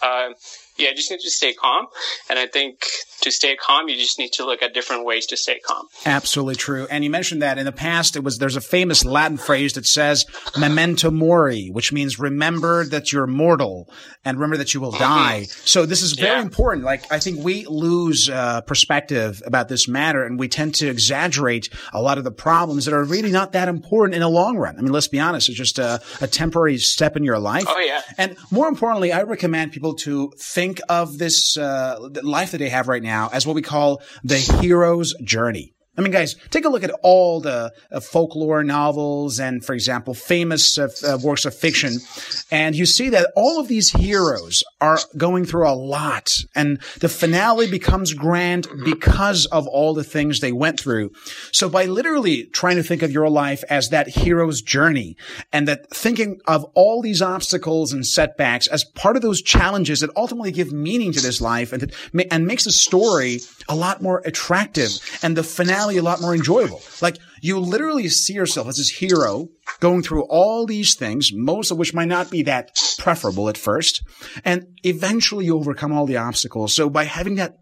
uh, 0.02 0.30
yeah, 0.78 0.90
you 0.90 0.96
just 0.96 1.10
need 1.12 1.20
to 1.22 1.30
stay 1.32 1.54
calm, 1.54 1.88
and 2.30 2.38
I 2.40 2.48
think 2.48 2.86
to 3.22 3.32
stay 3.32 3.56
calm, 3.56 3.90
you 3.90 3.96
just 3.98 4.20
need 4.20 4.32
to 4.34 4.46
look 4.46 4.62
at 4.62 4.74
different 4.74 5.06
ways 5.06 5.26
to 5.28 5.38
stay 5.38 5.60
calm. 5.60 5.88
Absolutely 6.06 6.56
true. 6.56 6.88
And 6.90 7.04
you 7.04 7.10
mentioned 7.10 7.42
that 7.42 7.58
in 7.58 7.66
the 7.66 7.72
past, 7.72 8.16
it 8.16 8.24
was 8.24 8.38
there's 8.38 8.56
a 8.56 8.62
famous 8.62 9.04
Latin 9.04 9.38
phrase 9.38 9.74
that 9.74 9.86
says 9.86 10.26
"memento 10.58 11.10
mori," 11.12 11.70
which 11.72 11.92
means 12.00 12.12
remember 12.32 12.76
that 12.94 13.06
you're 13.12 13.28
mortal 13.28 13.76
and 14.26 14.38
remember 14.38 14.58
that 14.58 14.72
you 14.74 14.80
will 14.84 14.92
die. 14.92 15.38
So 15.74 15.80
this 15.92 16.02
is 16.08 16.12
very 16.14 16.38
Yeah. 16.40 16.50
important. 16.50 16.82
Like 16.92 17.04
I 17.12 17.20
think 17.20 17.36
we 17.50 17.56
lose 17.66 18.30
uh, 18.30 18.62
perspective 18.72 19.32
about 19.46 19.68
this 19.74 19.84
matter, 19.88 20.22
and 20.26 20.34
we 20.40 20.48
tend 20.60 20.72
to 20.82 20.86
exaggerate 20.96 21.66
a 21.94 22.02
lot 22.08 22.18
of 22.20 22.24
the 22.24 22.36
problems 22.50 22.86
that 22.86 22.94
are 22.94 23.04
really 23.16 23.32
not 23.40 23.52
that 23.58 23.68
important 23.68 24.14
in 24.16 24.22
the 24.22 24.30
long 24.42 24.56
run. 24.58 24.76
I 24.78 24.82
mean, 24.82 24.92
let's 24.98 25.08
be 25.18 25.20
honest; 25.28 25.50
it's 25.50 25.58
just 25.58 25.80
a, 25.80 26.00
a 26.22 26.28
temporary 26.28 26.78
step 26.78 27.16
in 27.18 27.24
your 27.24 27.40
life. 27.40 27.66
Oh 27.68 27.80
yeah, 27.80 28.02
And 28.18 28.38
more 28.52 28.68
importantly, 28.68 29.12
I 29.12 29.22
recommend 29.24 29.72
people 29.72 29.94
to 30.08 30.32
think 30.40 30.80
of 30.90 31.18
this 31.18 31.58
uh, 31.58 31.98
life 32.24 32.52
that 32.52 32.60
they 32.60 32.70
have 32.70 32.88
right 32.88 33.04
now 33.04 33.30
as 33.34 33.46
what 33.48 33.56
we 33.56 33.62
call 33.62 34.02
the 34.24 34.38
hero's 34.62 35.14
journey. 35.24 35.74
I 35.98 36.02
mean, 36.02 36.12
guys, 36.12 36.36
take 36.52 36.64
a 36.64 36.70
look 36.70 36.84
at 36.84 36.92
all 37.02 37.42
the 37.42 37.74
uh, 37.92 38.00
folklore 38.00 38.64
novels 38.64 39.40
and, 39.40 39.66
for 39.66 39.74
example, 39.74 40.14
famous 40.14 40.78
uh, 40.78 40.90
uh, 41.04 41.18
works 41.24 41.44
of 41.46 41.56
fiction. 41.56 41.98
And 42.52 42.76
you 42.76 42.86
see 42.86 43.10
that 43.10 43.32
all 43.36 43.60
of 43.60 43.68
these 43.68 43.90
heroes 43.90 44.64
are 44.80 45.00
going 45.18 45.46
through 45.46 45.68
a 45.68 45.74
lot. 45.74 46.38
And 46.54 46.80
the 47.00 47.10
finale 47.10 47.70
becomes 47.70 48.14
grand 48.14 48.68
because 48.86 49.48
of 49.48 49.66
all 49.66 49.96
the 49.96 50.04
things 50.04 50.40
they 50.40 50.52
went 50.52 50.80
through. 50.80 51.12
So 51.52 51.68
by 51.68 51.86
literally 51.86 52.46
trying 52.46 52.76
to 52.76 52.84
think 52.84 53.02
of 53.02 53.12
your 53.12 53.30
life 53.30 53.64
as 53.68 53.90
that 53.90 54.08
hero's 54.08 54.62
journey 54.62 55.18
and 55.52 55.68
that 55.68 55.90
thinking 55.90 56.40
of 56.46 56.64
all 56.76 57.02
these 57.02 57.24
obstacles 57.24 57.92
and 57.92 58.06
setbacks 58.06 58.68
as 58.68 58.84
part 58.84 59.16
of 59.16 59.24
those 59.24 59.42
challenges 59.42 60.02
that 60.02 60.12
ultimately 60.16 60.52
give 60.52 60.72
meaning 60.72 61.12
to 61.14 61.22
this 61.22 61.42
life 61.42 61.74
and, 61.74 61.92
and 62.30 62.46
makes 62.46 62.66
the 62.66 62.72
story 62.72 63.40
a 63.70 63.76
lot 63.76 64.02
more 64.02 64.22
attractive 64.26 64.92
and 65.22 65.36
the 65.36 65.44
finale 65.44 65.98
a 65.98 66.02
lot 66.02 66.22
more 66.22 66.34
enjoyable. 66.34 66.82
Like 67.02 67.18
you 67.42 67.60
literally 67.60 68.10
see 68.10 68.34
yourself 68.34 68.68
as 68.68 68.78
this 68.78 68.90
hero 68.90 69.50
going 69.80 70.04
through 70.04 70.24
all 70.24 70.66
these 70.66 70.96
things, 70.96 71.32
most 71.34 71.72
of 71.72 71.78
which 71.78 71.94
might 71.94 72.08
not 72.08 72.32
be 72.32 72.44
that 72.44 72.80
preferable 72.98 73.50
at 73.50 73.58
first, 73.58 74.04
and 74.44 74.68
eventually 74.84 75.46
you 75.46 75.58
overcome 75.58 75.92
all 75.92 76.06
the 76.06 76.18
obstacles. 76.18 76.74
So 76.74 76.90
by 76.90 77.04
having 77.04 77.36
that 77.36 77.58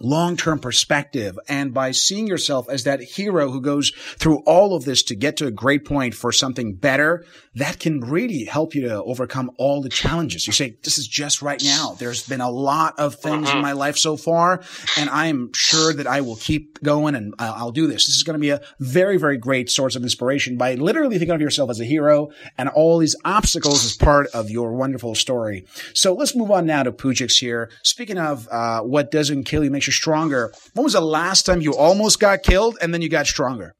long-term 0.00 0.58
perspective 0.58 1.38
and 1.48 1.72
by 1.72 1.90
seeing 1.90 2.26
yourself 2.26 2.68
as 2.68 2.84
that 2.84 3.02
hero 3.02 3.50
who 3.50 3.60
goes 3.60 3.90
through 3.90 4.38
all 4.38 4.74
of 4.74 4.84
this 4.84 5.02
to 5.04 5.14
get 5.14 5.36
to 5.36 5.46
a 5.46 5.50
great 5.50 5.84
point 5.84 6.14
for 6.14 6.32
something 6.32 6.74
better, 6.74 7.24
that 7.54 7.78
can 7.78 8.00
really 8.00 8.44
help 8.44 8.74
you 8.74 8.82
to 8.82 9.02
overcome 9.04 9.50
all 9.58 9.82
the 9.82 9.88
challenges. 9.88 10.46
You 10.46 10.52
say, 10.52 10.76
this 10.82 10.98
is 10.98 11.06
just 11.06 11.42
right 11.42 11.62
now. 11.62 11.94
There's 11.98 12.26
been 12.26 12.40
a 12.40 12.50
lot 12.50 12.98
of 12.98 13.16
things 13.16 13.50
in 13.50 13.60
my 13.60 13.72
life 13.72 13.96
so 13.96 14.16
far, 14.16 14.62
and 14.96 15.10
I 15.10 15.26
am 15.26 15.50
sure 15.54 15.92
that 15.92 16.06
I 16.06 16.22
will 16.22 16.36
keep 16.36 16.82
going 16.82 17.14
and 17.14 17.34
I'll 17.38 17.70
do 17.70 17.86
this. 17.86 18.06
This 18.06 18.16
is 18.16 18.22
going 18.22 18.34
to 18.34 18.40
be 18.40 18.50
a 18.50 18.60
very, 18.80 19.18
very 19.18 19.36
great 19.36 19.70
source 19.70 19.96
of 19.96 20.02
inspiration 20.02 20.56
by 20.56 20.74
literally 20.74 21.18
thinking 21.18 21.34
of 21.34 21.40
yourself 21.40 21.70
as 21.70 21.80
a 21.80 21.84
hero 21.84 22.30
and 22.58 22.68
all 22.68 22.98
these 22.98 23.16
obstacles 23.24 23.84
as 23.84 23.96
part 23.96 24.26
of 24.28 24.50
your 24.50 24.72
wonderful 24.72 25.14
story. 25.14 25.66
So 25.94 26.14
let's 26.14 26.34
move 26.34 26.50
on 26.50 26.66
now 26.66 26.82
to 26.82 26.92
Pujix 26.92 27.38
here. 27.38 27.70
Speaking 27.82 28.18
of 28.18 28.48
uh, 28.50 28.80
what 28.80 29.10
doesn't 29.10 29.44
kill 29.44 29.62
you 29.62 29.70
makes 29.70 29.86
you 29.86 29.91
stronger. 29.92 30.52
When 30.74 30.84
was 30.84 30.94
the 30.94 31.00
last 31.00 31.46
time 31.46 31.60
you 31.60 31.74
almost 31.74 32.20
got 32.20 32.42
killed 32.42 32.76
and 32.80 32.92
then 32.92 33.02
you 33.02 33.08
got 33.08 33.26
stronger? 33.26 33.74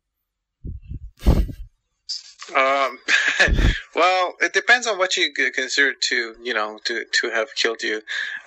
Um, 1.26 2.98
well, 3.94 4.34
it 4.40 4.52
depends 4.52 4.86
on 4.86 4.98
what 4.98 5.16
you 5.16 5.32
consider 5.32 5.94
to, 6.08 6.34
you 6.42 6.54
know, 6.54 6.78
to, 6.84 7.04
to 7.20 7.30
have 7.30 7.54
killed 7.54 7.82
you. 7.82 7.96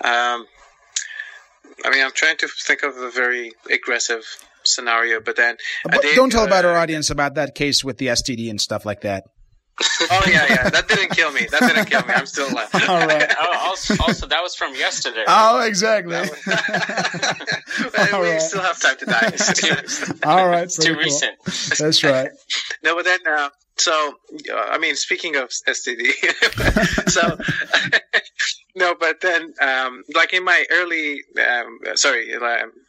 Um, 0.03 0.45
I 1.83 1.89
mean, 1.91 2.03
I'm 2.03 2.11
trying 2.11 2.37
to 2.37 2.47
think 2.47 2.83
of 2.83 2.95
a 2.97 3.09
very 3.09 3.53
aggressive 3.69 4.23
scenario, 4.63 5.19
but 5.19 5.35
then 5.35 5.57
But 5.83 6.03
don't 6.15 6.31
tell 6.31 6.45
about 6.45 6.65
uh, 6.65 6.69
our 6.69 6.77
audience 6.77 7.09
about 7.09 7.35
that 7.35 7.55
case 7.55 7.83
with 7.83 7.97
the 7.97 8.07
STD 8.07 8.49
and 8.49 8.59
stuff 8.59 8.85
like 8.85 9.01
that. 9.01 9.25
Oh 10.09 10.21
yeah, 10.27 10.45
yeah, 10.49 10.69
that 10.69 10.87
didn't 10.87 11.11
kill 11.11 11.31
me. 11.31 11.47
That 11.51 11.61
didn't 11.61 11.85
kill 11.85 12.01
me. 12.05 12.13
I'm 12.13 12.25
still 12.25 12.49
alive. 12.49 12.69
All 12.87 13.05
right. 13.05 13.29
Oh, 13.37 13.57
also, 13.63 13.93
also 14.01 14.25
that 14.27 14.41
was 14.41 14.55
from 14.55 14.73
yesterday. 14.73 15.23
Oh, 15.27 15.61
exactly. 15.65 16.15
But 16.45 18.13
All 18.13 18.21
we 18.21 18.29
right. 18.31 18.41
still 18.41 18.61
have 18.61 18.79
time 18.79 18.95
to 18.97 19.05
die. 19.05 19.33
All 20.23 20.47
right. 20.47 20.63
it's 20.63 20.77
too 20.77 20.93
cool. 20.93 21.03
recent. 21.03 21.35
That's 21.77 22.03
right. 22.03 22.29
No, 22.83 22.95
but 22.95 23.03
then, 23.05 23.19
uh, 23.27 23.49
so 23.77 24.13
uh, 24.51 24.55
I 24.55 24.77
mean, 24.77 24.95
speaking 24.95 25.35
of 25.35 25.49
STD, 25.49 26.11
so 27.09 27.37
no, 28.75 28.95
but 28.99 29.21
then, 29.21 29.53
um, 29.61 30.03
like 30.13 30.33
in 30.33 30.43
my 30.43 30.65
early, 30.71 31.23
um, 31.45 31.79
sorry, 31.95 32.33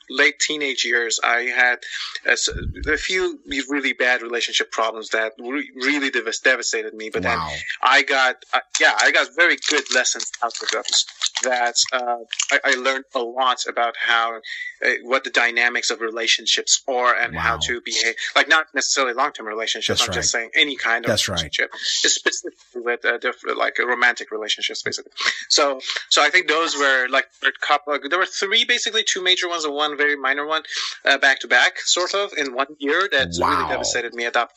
late 0.09 0.38
teenage 0.38 0.85
years, 0.85 1.18
I 1.22 1.40
had 1.42 1.79
a 2.27 2.96
few 2.96 3.38
really 3.68 3.92
bad 3.92 4.22
relationship 4.22 4.70
problems 4.70 5.11
that 5.11 5.33
re- 5.38 5.70
really 5.75 6.11
devas- 6.11 6.40
devastated 6.40 6.94
me. 6.94 7.11
But 7.11 7.25
Wow. 7.25 7.49
then 7.49 7.59
I 7.83 8.03
got, 8.03 8.37
uh, 8.53 8.61
yeah, 8.81 8.94
I 8.99 9.11
got 9.11 9.29
very 9.35 9.57
good 9.68 9.92
lessons 9.94 10.31
out 10.42 10.55
of 10.62 10.68
those. 10.70 11.07
That 11.42 11.75
uh, 11.92 12.16
I, 12.51 12.61
I 12.64 12.70
learned 12.77 13.05
a 13.14 13.18
lot 13.18 13.66
about 13.68 13.94
how, 13.99 14.37
uh, 14.85 14.90
what 15.03 15.25
the 15.25 15.31
dynamics 15.31 15.90
of 15.90 16.01
relationships 16.01 16.83
are, 16.88 17.14
and 17.14 17.37
how 17.37 17.59
to 17.59 17.81
behave. 17.83 18.14
Like 18.35 18.49
not 18.49 18.66
necessarily 18.75 19.12
long-term 19.12 19.46
relationships. 19.46 20.01
That's 20.01 20.09
I'm 20.09 20.14
just 20.14 20.31
saying 20.31 20.51
any 20.55 20.77
kind 20.77 21.05
of 21.05 21.11
That's 21.11 21.29
right. 21.29 21.35
relationship, 21.35 21.72
just 22.03 22.14
specifically 22.14 22.76
with 22.87 23.05
uh, 23.05 23.18
different, 23.18 23.59
like 23.59 23.79
romantic 23.79 24.31
relationships, 24.31 24.83
basically. 24.83 25.12
So, 25.51 25.81
so 26.09 26.22
I 26.22 26.31
think 26.31 26.49
those 26.49 26.75
were 26.77 27.09
like 27.09 27.27
a 27.44 27.53
couple. 27.61 27.99
There 28.09 28.18
were 28.18 28.25
three, 28.25 28.64
basically 28.64 29.05
two 29.05 29.22
major 29.22 29.49
ones 29.49 29.64
and 29.64 29.75
one 29.75 29.99
very 29.99 30.16
minor 30.16 30.46
one, 30.46 30.62
uh, 31.05 31.18
back 31.18 31.40
to 31.40 31.49
back, 31.49 31.79
sort 31.81 32.14
of 32.14 32.33
in 32.38 32.55
one 32.55 32.68
year. 32.79 33.09
That 33.12 33.29
Wow. 33.38 33.51
really 33.51 33.68
devastated 33.68 34.14
me 34.14 34.25
at 34.25 34.33
that 34.33 34.51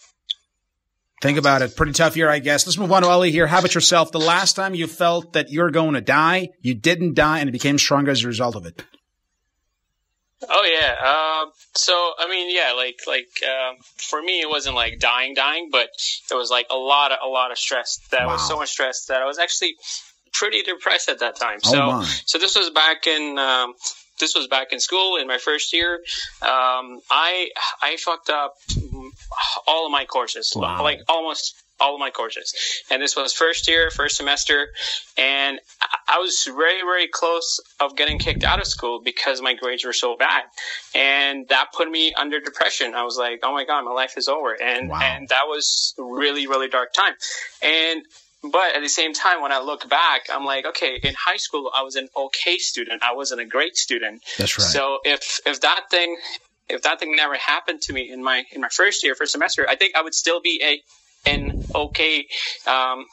Think 1.22 1.38
about 1.38 1.62
it. 1.62 1.76
Pretty 1.76 1.92
tough 1.92 2.16
year, 2.16 2.30
I 2.30 2.40
guess. 2.40 2.66
Let's 2.66 2.78
move 2.78 2.94
on 2.94 3.02
to 3.02 3.10
Ali 3.10 3.30
here. 3.30 3.46
How 3.46 3.60
about 3.60 3.76
yourself? 3.76 4.14
The 4.14 4.20
last 4.20 4.54
time 4.54 4.74
you 4.74 4.88
felt 4.88 5.34
that 5.34 5.52
you're 5.52 5.70
going 5.70 5.96
to 5.96 6.02
die, 6.02 6.50
you 6.62 6.74
didn't 6.74 7.16
die 7.16 7.40
and 7.40 7.50
it 7.50 7.52
became 7.52 7.78
stronger 7.78 8.12
as 8.12 8.24
a 8.24 8.28
result 8.28 8.56
of 8.56 8.66
it. 8.66 8.86
Oh 10.48 10.64
yeah. 10.64 11.42
Um, 11.44 11.52
so 11.76 11.94
I 12.18 12.30
mean, 12.30 12.56
yeah, 12.56 12.74
like 12.74 13.00
like 13.08 13.28
um, 13.44 13.76
for 13.98 14.22
me, 14.22 14.42
it 14.42 14.50
wasn't 14.50 14.76
like 14.76 15.00
dying, 15.00 15.34
dying, 15.34 15.70
but 15.72 15.90
it 16.32 16.36
was 16.36 16.50
like 16.50 16.68
a 16.72 16.78
lot 16.78 17.12
of 17.12 17.20
a 17.24 17.28
lot 17.28 17.52
of 17.52 17.58
stress. 17.58 18.00
That 18.12 18.28
was 18.28 18.48
so 18.48 18.58
much 18.58 18.70
stress 18.70 19.06
that 19.06 19.22
I 19.22 19.26
was 19.26 19.38
actually 19.40 19.76
pretty 20.34 20.62
depressed 20.62 21.10
at 21.10 21.20
that 21.20 21.36
time. 21.36 21.60
Oh, 21.66 21.72
so 21.72 21.86
my. 21.88 22.04
so 22.26 22.38
this 22.38 22.56
was 22.56 22.70
back 22.70 23.08
in. 23.08 23.38
Um, 23.38 23.74
this 24.20 24.36
was 24.36 24.48
back 24.48 24.72
in 24.72 24.80
school 24.80 25.18
in 25.18 25.28
my 25.28 25.38
first 25.38 25.74
year. 25.74 25.96
Um, 26.42 27.00
I 27.10 27.50
I 27.82 27.98
fucked 27.98 28.30
up 28.30 28.54
all 29.68 29.86
of 29.86 29.92
my 29.92 30.06
courses, 30.06 30.52
Wow. 30.56 30.84
like 30.84 31.00
almost 31.08 31.56
all 31.82 31.94
of 31.94 32.00
my 32.00 32.10
courses. 32.12 32.54
And 32.92 33.02
this 33.02 33.16
was 33.16 33.32
first 33.34 33.68
year, 33.68 33.90
first 33.90 34.18
semester, 34.18 34.68
and 35.18 35.60
I- 36.08 36.20
was 36.20 36.44
very 36.44 36.82
very 36.82 37.08
close 37.08 37.60
of 37.80 37.96
getting 37.96 38.20
kicked 38.20 38.44
out 38.44 38.60
of 38.60 38.68
school 38.68 39.00
because 39.02 39.42
my 39.42 39.54
grades 39.54 39.86
were 39.86 39.94
so 39.94 40.18
bad, 40.18 40.44
and 40.94 41.48
that 41.48 41.68
put 41.74 41.90
me 41.90 42.14
under 42.16 42.40
depression. 42.42 42.94
I 42.94 43.04
was 43.04 43.16
like, 43.18 43.40
oh 43.44 43.54
my 43.54 43.64
god, 43.64 43.84
my 43.86 43.92
life 43.92 44.18
is 44.18 44.28
over, 44.28 44.54
and 44.62 44.90
Wow. 44.90 45.00
and 45.02 45.30
that 45.30 45.44
was 45.48 45.94
really 45.98 46.46
really 46.48 46.68
dark 46.68 46.94
time, 46.94 47.14
and. 47.62 48.04
But 48.42 48.76
at 48.76 48.82
the 48.82 48.90
same 48.90 49.14
time, 49.14 49.42
when 49.42 49.52
I 49.52 49.60
look 49.60 49.90
back, 49.90 50.28
I'm 50.32 50.46
like, 50.46 50.66
okay, 50.66 51.00
in 51.04 51.14
high 51.14 51.38
school, 51.38 51.70
I 51.76 51.84
was 51.84 51.96
an 51.96 52.08
okay 52.16 52.58
student. 52.58 53.04
I 53.04 53.14
wasn't 53.14 53.42
a 53.42 53.46
great 53.46 53.76
student. 53.76 54.24
That's 54.38 54.58
right. 54.58 54.66
So 54.66 55.00
if 55.04 55.40
if 55.46 55.62
that 55.62 55.86
thing 55.92 56.18
if 56.70 56.84
that 56.84 57.00
thing 57.00 57.16
never 57.16 57.36
happened 57.36 57.82
to 57.84 57.94
me 57.94 58.10
in 58.12 58.24
my 58.24 58.44
in 58.52 58.62
my 58.62 58.70
first 58.70 59.04
year, 59.04 59.16
first 59.16 59.34
semester, 59.34 59.68
I 59.68 59.76
think 59.76 59.96
I 59.96 60.02
would 60.02 60.16
still 60.16 60.40
be 60.40 60.62
a 60.64 61.30
an 61.30 61.66
okay 61.76 62.28
um, 62.66 63.06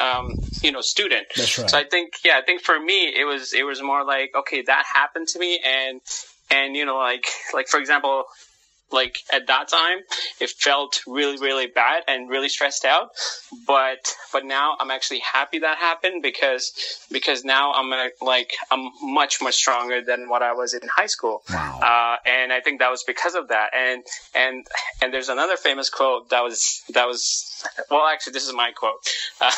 um, 0.00 0.34
you 0.62 0.72
know 0.72 0.80
student. 0.80 1.26
That's 1.36 1.58
right. 1.58 1.70
So 1.70 1.78
I 1.78 1.84
think 1.84 2.14
yeah, 2.24 2.38
I 2.38 2.42
think 2.42 2.62
for 2.62 2.78
me 2.78 3.14
it 3.16 3.24
was 3.24 3.52
it 3.52 3.64
was 3.64 3.80
more 3.82 4.04
like 4.04 4.32
okay 4.34 4.62
that 4.62 4.84
happened 4.92 5.28
to 5.28 5.38
me 5.38 5.60
and 5.64 6.00
and 6.50 6.76
you 6.76 6.84
know, 6.84 6.96
like 6.96 7.26
like 7.54 7.68
for 7.68 7.78
example, 7.78 8.24
like 8.92 9.18
at 9.32 9.46
that 9.48 9.68
time 9.68 9.98
it 10.40 10.50
felt 10.50 11.00
really 11.06 11.38
really 11.38 11.66
bad 11.66 12.02
and 12.06 12.28
really 12.30 12.48
stressed 12.48 12.84
out 12.84 13.10
but 13.66 14.14
but 14.32 14.44
now 14.44 14.76
i'm 14.80 14.90
actually 14.90 15.18
happy 15.20 15.58
that 15.58 15.76
happened 15.78 16.22
because 16.22 16.72
because 17.10 17.44
now 17.44 17.72
i'm 17.72 17.92
uh, 17.92 18.06
like 18.22 18.52
i'm 18.70 18.90
much 19.02 19.40
much 19.42 19.54
stronger 19.54 20.00
than 20.00 20.28
what 20.28 20.42
i 20.42 20.52
was 20.52 20.72
in 20.72 20.80
high 20.88 21.06
school 21.06 21.42
Wow. 21.50 21.80
uh, 21.82 22.28
and 22.28 22.52
i 22.52 22.60
think 22.60 22.78
that 22.80 22.90
was 22.90 23.02
because 23.04 23.34
of 23.34 23.48
that 23.48 23.70
and 23.74 24.04
and 24.34 24.66
and 25.02 25.12
there's 25.12 25.28
another 25.28 25.56
famous 25.56 25.90
quote 25.90 26.30
that 26.30 26.42
was 26.44 26.82
that 26.94 27.06
was 27.08 27.64
well 27.90 28.06
actually 28.06 28.34
this 28.34 28.46
is 28.46 28.52
my 28.54 28.70
quote 28.72 29.04
uh, 29.40 29.50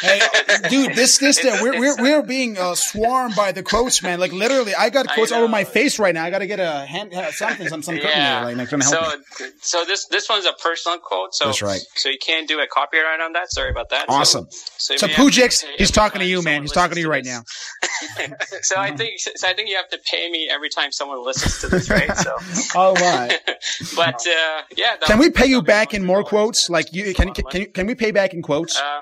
Hey, 0.00 0.20
dude, 0.68 0.94
this 0.94 1.18
this 1.24 1.38
It's- 1.38 1.62
we're 1.62 1.78
we're 1.78 1.96
we're 2.02 2.22
being 2.22 2.58
uh, 2.58 2.74
swarmed 2.74 3.36
by 3.36 3.52
the 3.52 3.62
quotes, 3.62 4.02
man. 4.02 4.18
Like 4.20 4.32
literally, 4.32 4.74
I 4.74 4.90
got 4.90 5.08
I 5.10 5.14
quotes 5.14 5.32
over 5.32 5.48
my 5.48 5.64
face 5.64 5.98
right 5.98 6.12
now. 6.14 6.24
I 6.24 6.30
got 6.30 6.40
to 6.40 6.46
get 6.46 6.60
a 6.60 6.84
hand 6.86 7.14
uh, 7.14 7.30
something, 7.32 7.68
some 7.68 7.82
some 7.82 7.94
cooking 7.96 8.10
here, 8.10 8.40
like, 8.44 8.56
like 8.56 8.63
help 8.66 8.82
so 8.82 9.44
me. 9.44 9.50
so 9.60 9.84
this 9.84 10.06
this 10.06 10.28
one's 10.28 10.44
a 10.46 10.52
personal 10.62 10.98
quote 10.98 11.34
so 11.34 11.46
That's 11.46 11.62
right. 11.62 11.80
so 11.94 12.08
you 12.08 12.18
can't 12.18 12.48
do 12.48 12.60
a 12.60 12.66
copyright 12.66 13.20
on 13.20 13.32
that 13.32 13.50
sorry 13.50 13.70
about 13.70 13.90
that 13.90 14.06
Awesome. 14.08 14.46
so, 14.50 14.96
So 14.96 15.06
you 15.06 15.14
to 15.14 15.20
Pujix, 15.20 15.64
he's 15.76 15.90
talking 15.90 16.20
to 16.20 16.26
you, 16.26 16.42
man. 16.42 16.62
He's 16.62 16.72
talking 16.72 16.94
to 16.94 17.00
you 17.00 17.10
right 17.10 17.24
now. 17.24 17.42
so 18.62 18.76
I 18.78 18.94
think 18.96 19.18
so 19.18 19.48
I 19.48 19.54
think 19.54 19.68
you 19.68 19.76
have 19.76 19.88
to 19.90 19.98
pay 20.10 20.30
me 20.30 20.48
every 20.50 20.68
time 20.68 20.92
someone 20.92 21.24
listens 21.24 21.60
to 21.60 21.68
this, 21.68 21.90
right? 21.90 22.14
So, 22.16 22.36
All 22.78 22.94
right. 22.94 23.34
but 23.96 24.26
uh, 24.26 24.62
yeah, 24.76 24.96
Can 25.02 25.18
we 25.18 25.30
pay 25.30 25.46
you 25.46 25.62
back 25.62 25.94
in 25.94 26.04
more 26.04 26.22
quotes? 26.24 26.70
Like 26.70 26.92
you 26.92 27.14
can 27.14 27.32
can, 27.32 27.44
can 27.46 27.60
you 27.62 27.66
can 27.68 27.86
we 27.86 27.94
pay 27.94 28.10
back 28.10 28.34
in 28.34 28.42
quotes? 28.42 28.78
Uh, 28.78 29.00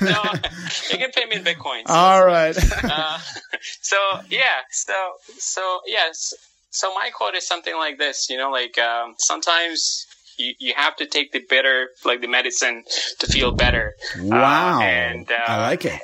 no, 0.00 0.22
you 0.90 0.98
can 0.98 1.10
pay 1.10 1.26
me 1.26 1.36
in 1.36 1.44
Bitcoin. 1.44 1.86
So, 1.86 1.94
All 1.94 2.24
right. 2.24 2.56
uh, 2.84 3.18
so 3.80 3.96
yeah, 4.28 4.60
so 4.70 4.94
so 5.38 5.80
yes. 5.86 6.34
So 6.70 6.92
my 6.94 7.10
quote 7.10 7.34
is 7.34 7.46
something 7.46 7.74
like 7.76 7.98
this. 7.98 8.28
You 8.30 8.36
know, 8.36 8.50
like 8.50 8.78
um, 8.78 9.14
sometimes. 9.18 10.06
You, 10.38 10.52
you 10.58 10.74
have 10.76 10.94
to 10.96 11.06
take 11.06 11.32
the 11.32 11.40
bitter, 11.48 11.88
like 12.04 12.20
the 12.20 12.28
medicine, 12.28 12.84
to 13.20 13.26
feel 13.26 13.52
better. 13.52 13.94
wow. 14.18 14.82
and, 14.82 15.26
uh, 15.32 15.34
I 15.46 15.62
like 15.62 15.86
it. 15.86 15.98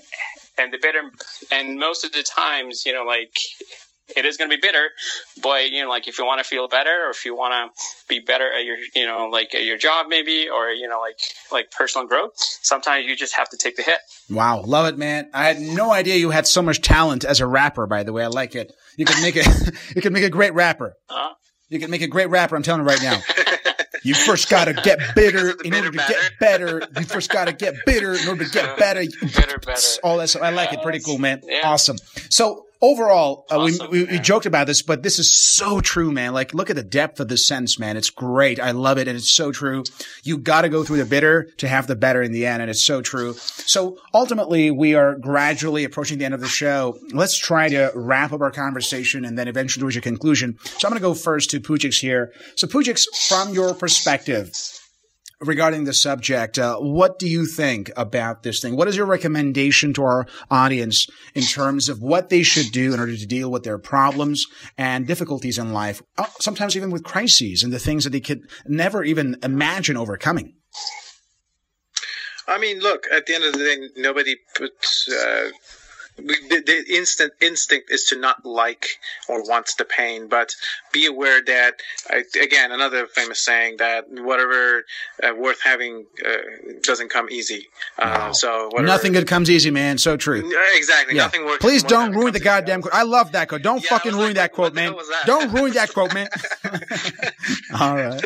and 0.58 0.72
the 0.72 0.78
bitter 0.80 1.02
and 1.50 1.78
most 1.78 2.04
of 2.04 2.12
the 2.12 2.22
times 2.22 2.84
you 2.86 2.92
know 2.92 3.04
like 3.04 3.36
it 4.16 4.24
is 4.24 4.36
going 4.36 4.50
to 4.50 4.56
be 4.56 4.60
bitter 4.60 4.88
but 5.42 5.70
you 5.70 5.82
know 5.82 5.88
like 5.88 6.08
if 6.08 6.18
you 6.18 6.24
want 6.26 6.38
to 6.38 6.44
feel 6.44 6.68
better 6.68 7.06
or 7.06 7.10
if 7.10 7.24
you 7.24 7.36
want 7.36 7.52
to 7.52 7.82
be 8.08 8.20
better 8.20 8.52
at 8.52 8.64
your 8.64 8.76
you 8.94 9.06
know 9.06 9.28
like 9.28 9.54
at 9.54 9.64
your 9.64 9.78
job 9.78 10.06
maybe 10.08 10.48
or 10.48 10.70
you 10.70 10.88
know 10.88 11.00
like 11.00 11.18
like 11.50 11.70
personal 11.70 12.06
growth 12.06 12.32
sometimes 12.36 13.06
you 13.06 13.16
just 13.16 13.34
have 13.36 13.48
to 13.48 13.56
take 13.56 13.76
the 13.76 13.82
hit 13.82 13.98
Wow, 14.30 14.62
love 14.62 14.86
it, 14.86 14.96
man. 14.96 15.28
I 15.34 15.44
had 15.46 15.60
no 15.60 15.92
idea 15.92 16.16
you 16.16 16.30
had 16.30 16.46
so 16.46 16.62
much 16.62 16.80
talent 16.80 17.22
as 17.24 17.40
a 17.40 17.46
rapper. 17.46 17.86
By 17.86 18.02
the 18.02 18.12
way, 18.14 18.24
I 18.24 18.28
like 18.28 18.54
it. 18.54 18.72
You 18.96 19.04
could 19.04 19.20
make 19.22 19.36
it. 19.36 19.46
you 19.96 20.02
could 20.02 20.12
make 20.12 20.24
a 20.24 20.30
great 20.30 20.54
rapper. 20.54 20.94
uh, 21.08 21.30
You 21.68 21.78
could 21.78 21.90
make 21.90 22.02
a 22.02 22.08
great 22.08 22.28
rapper. 22.30 22.56
I'm 22.56 22.62
telling 22.62 22.82
you 22.82 22.86
right 22.88 23.02
now. 23.02 23.20
You 24.04 24.14
first 24.14 24.50
got 24.50 24.64
to 24.64 24.72
get 24.72 24.98
bitter 25.14 25.50
in 25.62 25.72
order 25.74 25.92
to 25.92 25.96
bitter 25.96 26.08
get 26.08 26.32
better. 26.40 26.82
You 26.96 27.04
first 27.04 27.30
got 27.30 27.44
to 27.44 27.52
get 27.52 27.76
bitter 27.86 28.14
in 28.14 28.26
order 28.26 28.44
to 28.44 28.50
get 28.50 28.76
better. 28.76 29.04
Bitter, 29.04 29.58
better. 29.60 29.80
All 30.02 30.16
that 30.18 30.26
stuff. 30.28 30.42
I 30.42 30.50
like 30.50 30.72
it. 30.72 30.82
Pretty 30.82 30.98
cool, 30.98 31.18
man. 31.18 31.40
Yeah. 31.44 31.60
Awesome. 31.62 31.98
So 32.32 32.64
overall, 32.80 33.44
uh, 33.50 33.58
Awesome, 33.58 33.90
we, 33.90 34.04
we, 34.04 34.12
we 34.12 34.18
joked 34.18 34.46
about 34.46 34.66
this, 34.66 34.80
but 34.80 35.02
this 35.02 35.18
is 35.18 35.32
so 35.32 35.82
true, 35.82 36.10
man. 36.10 36.32
Like, 36.32 36.54
look 36.54 36.70
at 36.70 36.76
the 36.76 36.82
depth 36.82 37.20
of 37.20 37.28
this 37.28 37.46
sentence, 37.46 37.78
man. 37.78 37.98
It's 37.98 38.08
great. 38.08 38.58
I 38.58 38.70
love 38.70 38.96
it. 38.96 39.06
And 39.06 39.18
it's 39.18 39.30
so 39.30 39.52
true. 39.52 39.84
You 40.24 40.38
got 40.38 40.62
to 40.62 40.70
go 40.70 40.82
through 40.82 40.96
the 40.96 41.04
bitter 41.04 41.50
to 41.58 41.68
have 41.68 41.86
the 41.86 41.94
better 41.94 42.22
in 42.22 42.32
the 42.32 42.46
end. 42.46 42.62
And 42.62 42.70
it's 42.70 42.82
so 42.82 43.02
true. 43.02 43.34
So 43.34 43.98
ultimately, 44.14 44.70
we 44.70 44.94
are 44.94 45.14
gradually 45.14 45.84
approaching 45.84 46.16
the 46.16 46.24
end 46.24 46.32
of 46.32 46.40
the 46.40 46.48
show. 46.48 46.98
Let's 47.12 47.36
try 47.36 47.68
to 47.68 47.92
wrap 47.94 48.32
up 48.32 48.40
our 48.40 48.50
conversation 48.50 49.26
and 49.26 49.38
then 49.38 49.46
eventually 49.46 49.84
reach 49.84 49.96
a 49.96 50.00
conclusion. 50.00 50.58
So 50.62 50.88
I'm 50.88 50.92
going 50.92 51.02
to 51.02 51.06
go 51.06 51.12
first 51.14 51.50
to 51.50 51.60
Pujix 51.60 52.00
here. 52.00 52.32
So 52.56 52.66
Pujix, 52.66 53.04
from 53.28 53.52
your 53.52 53.74
perspective, 53.74 54.50
regarding 55.42 55.84
the 55.84 55.92
subject, 55.92 56.58
uh, 56.58 56.76
what 56.78 57.18
do 57.18 57.28
you 57.28 57.46
think 57.46 57.90
about 57.96 58.42
this 58.42 58.60
thing? 58.60 58.76
What 58.76 58.88
is 58.88 58.96
your 58.96 59.06
recommendation 59.06 59.92
to 59.94 60.02
our 60.02 60.26
audience 60.50 61.08
in 61.34 61.42
terms 61.42 61.88
of 61.88 62.00
what 62.00 62.28
they 62.28 62.42
should 62.42 62.72
do 62.72 62.94
in 62.94 63.00
order 63.00 63.16
to 63.16 63.26
deal 63.26 63.50
with 63.50 63.64
their 63.64 63.78
problems 63.78 64.46
and 64.78 65.06
difficulties 65.06 65.58
in 65.58 65.72
life, 65.72 66.02
uh, 66.16 66.26
sometimes 66.40 66.76
even 66.76 66.90
with 66.90 67.04
crises 67.04 67.62
and 67.62 67.72
the 67.72 67.78
things 67.78 68.04
that 68.04 68.10
they 68.10 68.20
could 68.20 68.48
never 68.66 69.02
even 69.04 69.36
imagine 69.42 69.96
overcoming? 69.96 70.54
I 72.48 72.58
mean, 72.58 72.80
look. 72.80 73.06
At 73.12 73.26
the 73.26 73.34
end 73.34 73.44
of 73.44 73.52
the 73.52 73.58
day, 73.58 73.88
nobody 73.96 74.36
puts. 74.56 75.08
Uh, 75.08 75.50
the, 76.26 76.62
the 76.64 76.94
instant 76.94 77.32
instinct 77.40 77.90
is 77.90 78.04
to 78.04 78.18
not 78.18 78.44
like 78.44 78.86
or 79.28 79.42
want 79.42 79.70
the 79.78 79.84
pain, 79.84 80.28
but 80.28 80.54
be 80.92 81.06
aware 81.06 81.42
that 81.44 81.74
uh, 82.12 82.18
again, 82.40 82.72
another 82.72 83.06
famous 83.06 83.40
saying 83.40 83.76
that 83.78 84.06
whatever 84.10 84.84
uh, 85.22 85.34
worth 85.36 85.60
having 85.62 86.06
uh, 86.26 86.36
doesn't 86.82 87.10
come 87.10 87.28
easy. 87.30 87.68
Uh. 87.98 88.32
So 88.32 88.66
whatever, 88.66 88.86
Nothing 88.86 89.12
good 89.12 89.26
comes 89.26 89.50
easy, 89.50 89.70
man. 89.70 89.98
So 89.98 90.16
true. 90.16 90.52
Exactly. 90.74 91.16
Yeah. 91.16 91.22
Nothing 91.24 91.44
worth. 91.44 91.60
Please 91.60 91.82
don't 91.82 92.12
ruin 92.12 92.32
the 92.32 92.38
easy. 92.38 92.44
goddamn 92.44 92.82
quote. 92.82 92.94
I 92.94 93.02
love 93.02 93.32
that 93.32 93.48
quote. 93.48 93.62
Don't 93.62 93.82
Yeah, 93.82 93.90
fucking 93.90 94.12
ruin 94.12 94.26
like, 94.28 94.34
that 94.36 94.52
quote, 94.52 94.74
man. 94.74 94.92
that? 94.92 95.22
Don't 95.26 95.52
ruin 95.52 95.72
that 95.74 95.92
quote, 95.92 96.12
man. 96.14 96.28
All 97.80 97.94
right. 97.96 98.24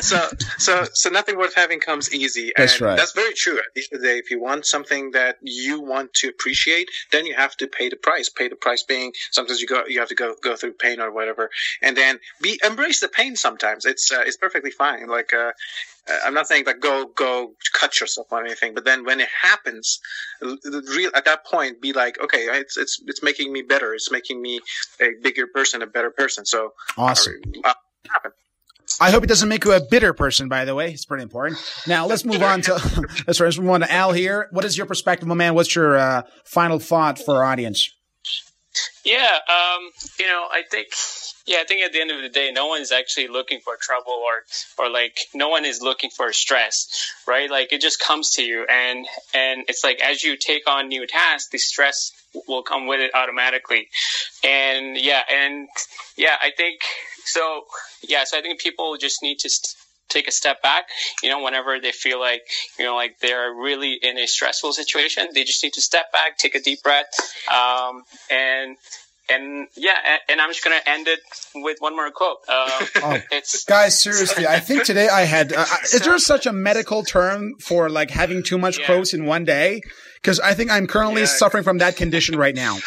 so 0.00 0.28
so 0.58 0.84
so 0.92 1.10
nothing 1.10 1.36
worth 1.36 1.54
having 1.54 1.80
comes 1.80 2.12
easy 2.12 2.52
That's 2.56 2.74
and 2.74 2.80
right. 2.82 2.96
that's 2.96 3.12
very 3.12 3.32
true 3.34 3.58
at 3.58 3.64
the 3.74 3.80
end 3.82 3.88
of 3.92 4.00
the 4.00 4.06
day 4.06 4.18
if 4.18 4.30
you 4.30 4.40
want 4.40 4.66
something 4.66 5.12
that 5.12 5.36
you 5.42 5.80
want 5.80 6.12
to 6.14 6.32
appreciate 6.42 6.88
then 7.12 7.24
you 7.26 7.34
have 7.34 7.56
to 7.56 7.66
pay 7.66 7.88
the 7.88 7.96
price 7.96 8.28
pay 8.28 8.48
the 8.48 8.56
price 8.56 8.82
being 8.82 9.12
sometimes 9.30 9.60
you 9.60 9.66
go 9.66 9.84
you 9.86 9.98
have 10.00 10.08
to 10.08 10.14
go 10.14 10.34
go 10.42 10.56
through 10.56 10.72
pain 10.72 11.00
or 11.00 11.12
whatever 11.12 11.48
and 11.80 11.96
then 11.96 12.18
be 12.40 12.60
embrace 12.64 13.00
the 13.00 13.08
pain 13.08 13.36
sometimes 13.36 13.84
it's 13.84 14.10
uh, 14.10 14.22
it's 14.26 14.36
perfectly 14.36 14.70
fine 14.70 15.06
like 15.08 15.32
uh 15.32 15.52
uh, 16.10 16.18
I'm 16.24 16.34
not 16.34 16.48
saying 16.48 16.64
that 16.64 16.80
go 16.80 17.06
go 17.14 17.52
cut 17.74 18.00
yourself 18.00 18.26
or 18.32 18.44
anything, 18.44 18.74
but 18.74 18.84
then 18.84 19.04
when 19.04 19.20
it 19.20 19.28
happens, 19.40 20.00
real 20.42 21.12
at 21.14 21.24
that 21.26 21.46
point, 21.46 21.80
be 21.80 21.92
like, 21.92 22.20
okay, 22.20 22.46
it's 22.50 22.76
it's 22.76 23.00
it's 23.06 23.22
making 23.22 23.52
me 23.52 23.62
better. 23.62 23.94
It's 23.94 24.10
making 24.10 24.42
me 24.42 24.60
a 25.00 25.10
bigger 25.22 25.46
person, 25.46 25.80
a 25.80 25.86
better 25.86 26.10
person. 26.10 26.44
So 26.44 26.72
Awesome. 26.96 27.40
uh. 27.64 27.74
I 29.00 29.10
hope 29.10 29.24
it 29.24 29.28
doesn't 29.28 29.48
make 29.48 29.64
you 29.64 29.72
a 29.72 29.80
bitter 29.80 30.12
person, 30.12 30.48
by 30.48 30.64
the 30.64 30.74
way. 30.74 30.92
It's 30.92 31.04
pretty 31.04 31.22
important. 31.22 31.58
Now 31.86 32.06
let's 32.06 32.24
move 32.24 32.42
on 32.42 32.62
to 32.62 33.08
let's 33.26 33.40
move 33.40 33.70
on 33.70 33.80
to 33.80 33.92
Al 33.92 34.12
here. 34.12 34.48
What 34.52 34.64
is 34.64 34.76
your 34.76 34.86
perspective, 34.86 35.26
my 35.28 35.34
man? 35.34 35.54
What's 35.54 35.74
your 35.74 35.96
uh, 35.96 36.22
final 36.44 36.78
thought 36.78 37.18
for 37.18 37.36
our 37.36 37.44
audience? 37.44 37.90
Yeah, 39.04 39.38
um, 39.48 39.90
you 40.18 40.26
know, 40.26 40.46
I 40.50 40.62
think, 40.70 40.88
yeah, 41.46 41.58
I 41.60 41.64
think 41.64 41.84
at 41.84 41.92
the 41.92 42.00
end 42.00 42.10
of 42.10 42.22
the 42.22 42.28
day, 42.28 42.52
no 42.52 42.66
one's 42.66 42.92
actually 42.92 43.28
looking 43.28 43.60
for 43.60 43.76
trouble 43.80 44.12
or, 44.12 44.44
or 44.78 44.90
like, 44.90 45.18
no 45.34 45.48
one 45.48 45.64
is 45.64 45.82
looking 45.82 46.10
for 46.10 46.32
stress, 46.32 47.12
right? 47.26 47.50
Like, 47.50 47.72
it 47.72 47.80
just 47.80 47.98
comes 47.98 48.30
to 48.32 48.42
you, 48.42 48.64
and 48.68 49.06
and 49.34 49.64
it's 49.68 49.82
like 49.82 50.00
as 50.00 50.22
you 50.22 50.36
take 50.36 50.68
on 50.68 50.88
new 50.88 51.06
tasks, 51.06 51.50
the 51.50 51.58
stress 51.58 52.12
will 52.46 52.62
come 52.62 52.86
with 52.86 53.00
it 53.00 53.10
automatically, 53.14 53.88
and 54.44 54.96
yeah, 54.96 55.22
and 55.30 55.68
yeah, 56.16 56.36
I 56.40 56.52
think 56.56 56.80
so. 57.24 57.64
Yeah, 58.02 58.24
so 58.24 58.38
I 58.38 58.42
think 58.42 58.60
people 58.60 58.96
just 58.98 59.22
need 59.22 59.38
to. 59.40 59.50
St- 59.50 59.76
take 60.08 60.28
a 60.28 60.32
step 60.32 60.60
back 60.60 60.84
you 61.22 61.30
know 61.30 61.42
whenever 61.42 61.80
they 61.80 61.90
feel 61.90 62.20
like 62.20 62.42
you 62.78 62.84
know 62.84 62.94
like 62.94 63.18
they're 63.20 63.50
really 63.54 63.94
in 63.94 64.18
a 64.18 64.26
stressful 64.26 64.70
situation 64.70 65.26
they 65.32 65.42
just 65.42 65.62
need 65.62 65.72
to 65.72 65.80
step 65.80 66.12
back 66.12 66.36
take 66.36 66.54
a 66.54 66.60
deep 66.60 66.82
breath 66.82 67.06
um, 67.50 68.02
and 68.30 68.76
and 69.34 69.68
yeah 69.76 69.96
and, 70.28 70.40
i'm 70.40 70.50
just 70.50 70.62
gonna 70.64 70.80
end 70.86 71.06
it 71.08 71.20
with 71.54 71.78
one 71.80 71.94
more 71.96 72.10
quote 72.10 72.38
uh, 72.48 72.68
Oh. 72.96 73.18
it's 73.30 73.64
Guys, 73.64 74.00
seriously, 74.02 74.46
I 74.46 74.58
think 74.60 74.84
today 74.84 75.08
I 75.08 75.22
had. 75.22 75.52
Uh, 75.52 75.64
is 75.84 76.00
there 76.02 76.18
such 76.18 76.46
a 76.46 76.52
medical 76.52 77.02
term 77.04 77.54
for 77.60 77.88
like 77.88 78.10
having 78.10 78.42
too 78.42 78.58
much 78.58 78.78
Yeah. 78.78 78.86
quotes 78.86 79.12
in 79.14 79.24
one 79.26 79.44
day? 79.44 79.80
Because 80.20 80.38
I 80.40 80.54
think 80.54 80.70
I'm 80.70 80.86
currently 80.86 81.22
Yeah. 81.22 81.26
suffering 81.42 81.64
from 81.64 81.78
that 81.78 81.96
condition 81.96 82.36
right 82.38 82.54
now. 82.54 82.78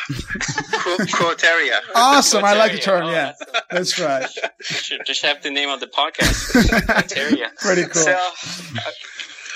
Quo- 0.72 0.98
Quoteria. 1.20 1.80
Awesome, 1.96 2.44
I 2.46 2.54
like 2.54 2.72
the 2.74 2.80
term. 2.80 3.06
Oh, 3.06 3.12
Yeah, 3.12 3.34
that's- 3.72 3.96
that's 3.96 4.00
right. 4.00 4.30
should 4.62 5.02
just 5.06 5.22
have 5.26 5.42
the 5.44 5.52
name 5.52 5.70
of 5.70 5.80
the 5.80 5.88
podcast 5.88 6.86
Criteria. 6.86 7.52
Pretty 7.62 7.84
cool. 7.84 8.02
So, 8.04 8.14
uh, 8.14 8.92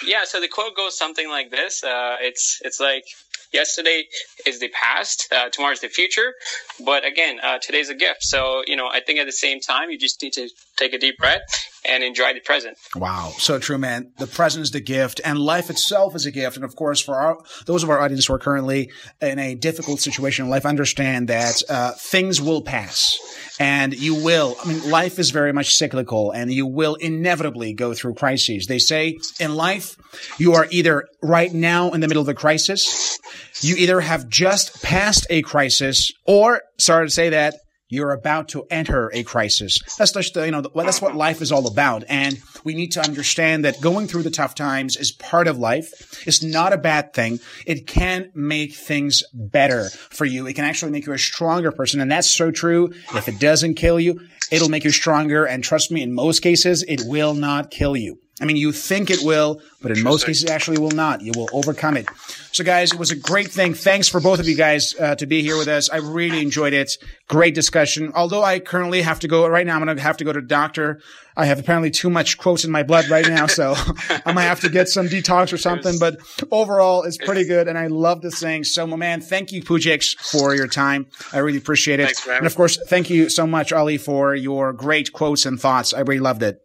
yeah, 0.06 0.23
so 0.25 0.39
the 0.39 0.47
quote 0.47 0.75
goes 0.75 0.97
something 0.97 1.30
like 1.30 1.52
this. 1.52 1.84
Uh, 1.84 2.15
it's 2.21 2.60
it's 2.63 2.80
like 2.80 3.06
yesterday 3.51 4.05
is 4.45 4.59
the 4.59 4.69
past, 4.69 5.27
uh, 5.31 5.49
is 5.71 5.81
the 5.81 5.89
future, 5.89 6.33
but 6.85 7.05
again, 7.05 7.39
uh, 7.41 7.59
today's 7.59 7.89
a 7.89 7.95
gift. 7.95 8.23
So 8.23 8.63
you 8.67 8.75
know, 8.75 8.88
I 8.88 8.99
think 8.99 9.19
at 9.19 9.25
the 9.25 9.31
same 9.31 9.59
time, 9.59 9.89
you 9.89 9.97
just 9.97 10.21
need 10.21 10.33
to 10.33 10.49
take 10.77 10.93
a 10.93 10.97
deep 10.97 11.17
breath 11.17 11.41
and 11.88 12.03
enjoy 12.03 12.33
the 12.33 12.39
present. 12.39 12.77
Wow, 12.95 13.33
so 13.38 13.59
true, 13.59 13.77
man. 13.77 14.12
The 14.17 14.27
present 14.27 14.63
is 14.63 14.71
the 14.71 14.79
gift, 14.79 15.21
and 15.23 15.39
life 15.39 15.69
itself 15.69 16.15
is 16.15 16.25
a 16.25 16.31
gift. 16.31 16.55
And 16.55 16.65
of 16.65 16.75
course, 16.75 16.99
for 17.01 17.15
our 17.15 17.38
those 17.65 17.83
of 17.83 17.89
our 17.89 17.99
audience 17.99 18.25
who 18.27 18.33
are 18.33 18.39
currently 18.39 18.91
in 19.21 19.39
a 19.39 19.55
difficult 19.55 19.99
situation 19.99 20.45
in 20.45 20.51
life, 20.51 20.65
understand 20.65 21.27
that 21.27 21.62
uh, 21.69 21.91
things 21.93 22.41
will 22.41 22.62
pass, 22.62 23.17
and 23.59 23.93
you 23.93 24.15
will. 24.15 24.55
I 24.63 24.67
mean, 24.69 24.89
life 24.89 25.19
is 25.19 25.31
very 25.31 25.51
much 25.51 25.75
cyclical, 25.75 26.31
and 26.31 26.51
you 26.51 26.65
will 26.65 26.95
inevitably 26.95 27.73
go 27.73 27.93
through 27.93 28.13
crises. 28.15 28.67
They 28.67 28.79
say 28.79 29.19
in 29.39 29.55
life, 29.55 29.97
you 30.37 30.53
are 30.53 30.65
either 30.71 31.05
right 31.21 31.53
now 31.53 31.91
in 31.91 31.99
the 31.99 32.07
middle 32.07 32.23
of 32.23 32.29
a 32.29 32.33
crisis, 32.33 33.19
you 33.61 33.75
either 33.75 33.99
have 33.99 34.29
just 34.29 34.81
passed 34.81 35.27
a 35.29 35.41
crisis, 35.41 36.11
or 36.25 36.61
sorry 36.77 37.07
to 37.07 37.11
say 37.11 37.29
that 37.29 37.55
you're 37.89 38.12
about 38.12 38.49
to 38.49 38.65
enter 38.69 39.10
a 39.13 39.23
crisis. 39.23 39.80
That's 39.97 40.12
just, 40.12 40.36
you 40.36 40.52
know, 40.52 40.62
that's 40.62 41.02
what 41.02 41.15
life 41.15 41.41
is 41.41 41.52
all 41.52 41.67
about. 41.67 42.04
And 42.08 42.39
we 42.63 42.75
need 42.75 42.91
to 42.93 43.02
understand 43.02 43.65
that 43.65 43.82
going 43.82 44.08
through 44.08 44.23
the 44.23 44.30
tough 44.30 44.54
times 44.54 44.95
is 44.95 45.12
part 45.12 45.47
of 45.47 45.58
life. 45.58 46.23
It's 46.28 46.43
not 46.43 46.71
a 46.71 46.78
bad 46.78 47.13
thing. 47.13 47.39
It 47.65 47.88
can 47.88 48.32
make 48.36 48.75
things 48.75 49.23
better 49.34 49.89
for 49.89 50.25
you. 50.25 50.45
It 50.45 50.54
can 50.54 50.65
actually 50.65 50.91
make 50.91 51.08
you 51.08 51.13
a 51.13 51.17
stronger 51.17 51.71
person. 51.71 51.99
And 51.99 52.12
that's 52.12 52.30
so 52.30 52.52
true. 52.52 52.91
If 53.15 53.28
it 53.28 53.39
doesn't 53.39 53.73
kill 53.73 53.99
you, 53.99 54.19
it'll 54.52 54.69
make 54.69 54.84
you 54.84 54.91
stronger. 54.91 55.45
And 55.45 55.63
trust 55.63 55.91
me, 55.91 56.04
in 56.04 56.13
most 56.13 56.41
cases, 56.41 56.84
it 56.84 57.02
will 57.06 57.34
not 57.34 57.71
kill 57.71 57.97
you. 57.97 58.19
I 58.41 58.45
mean, 58.45 58.56
you 58.56 58.71
think 58.71 59.10
it 59.10 59.21
will, 59.21 59.62
but 59.82 59.91
in 59.91 60.04
most 60.04 60.25
cases, 60.25 60.49
actually 60.49 60.78
will 60.78 60.91
not. 60.91 61.21
You 61.21 61.32
will 61.36 61.49
overcome 61.52 61.97
it. 61.97 62.08
So, 62.52 62.63
guys, 62.63 62.93
it 62.93 62.99
was 62.99 63.12
a 63.12 63.15
great 63.15 63.47
thing. 63.47 63.73
Thanks 63.73 64.08
for 64.08 64.19
both 64.19 64.39
of 64.39 64.47
you 64.47 64.56
guys 64.56 64.95
uh, 64.99 65.15
to 65.15 65.25
be 65.25 65.41
here 65.41 65.58
with 65.58 65.67
us. 65.67 65.89
I 65.89 65.97
really 65.97 66.41
enjoyed 66.41 66.73
it. 66.73 66.97
Great 67.28 67.54
discussion. 67.54 68.12
Although 68.15 68.43
I 68.43 68.60
currently 68.60 69.02
have 69.02 69.19
to 69.21 69.28
go 69.28 69.47
right 69.47 69.65
now, 69.65 69.75
I'm 69.75 69.84
going 69.84 69.95
to 69.95 70.02
have 70.02 70.17
to 70.17 70.23
go 70.23 70.34
to 70.34 70.41
the 70.41 70.47
doctor. 70.47 71.02
I 71.36 71.45
have 71.45 71.60
apparently 71.60 71.91
too 71.91 72.10
much 72.10 72.38
quotes 72.38 72.65
in 72.65 72.71
my 72.71 72.84
blood 72.84 73.10
right 73.10 73.28
now, 73.28 73.47
so 73.47 73.75
I 74.25 74.34
might 74.34 74.43
have 74.43 74.60
to 74.62 74.69
get 74.69 74.89
some 74.89 75.08
detox 75.08 75.54
or 75.54 75.58
something. 75.58 75.99
But 75.99 76.17
overall, 76.52 77.04
it's 77.04 77.17
pretty 77.17 77.45
good, 77.45 77.67
and 77.67 77.78
I 77.78 77.88
love 77.88 78.21
this 78.21 78.39
thing. 78.39 78.63
So, 78.63 78.88
my 78.88 78.97
man, 78.97 79.21
thank 79.21 79.52
you, 79.52 79.62
Pujix, 79.62 80.17
for 80.17 80.56
your 80.56 80.67
time. 80.67 81.08
I 81.32 81.39
really 81.39 81.58
appreciate 81.58 81.99
it. 81.99 82.13
and 82.28 82.45
of 82.45 82.56
course, 82.56 82.78
thank 82.88 83.10
you 83.10 83.30
so 83.30 83.45
much, 83.45 83.71
Ali, 83.71 83.97
for 83.97 84.34
your 84.34 84.73
great 84.73 85.13
quotes 85.13 85.45
and 85.45 85.60
thoughts. 85.60 85.93
I 85.93 86.02
really 86.02 86.19
loved 86.19 86.43
it. 86.43 86.62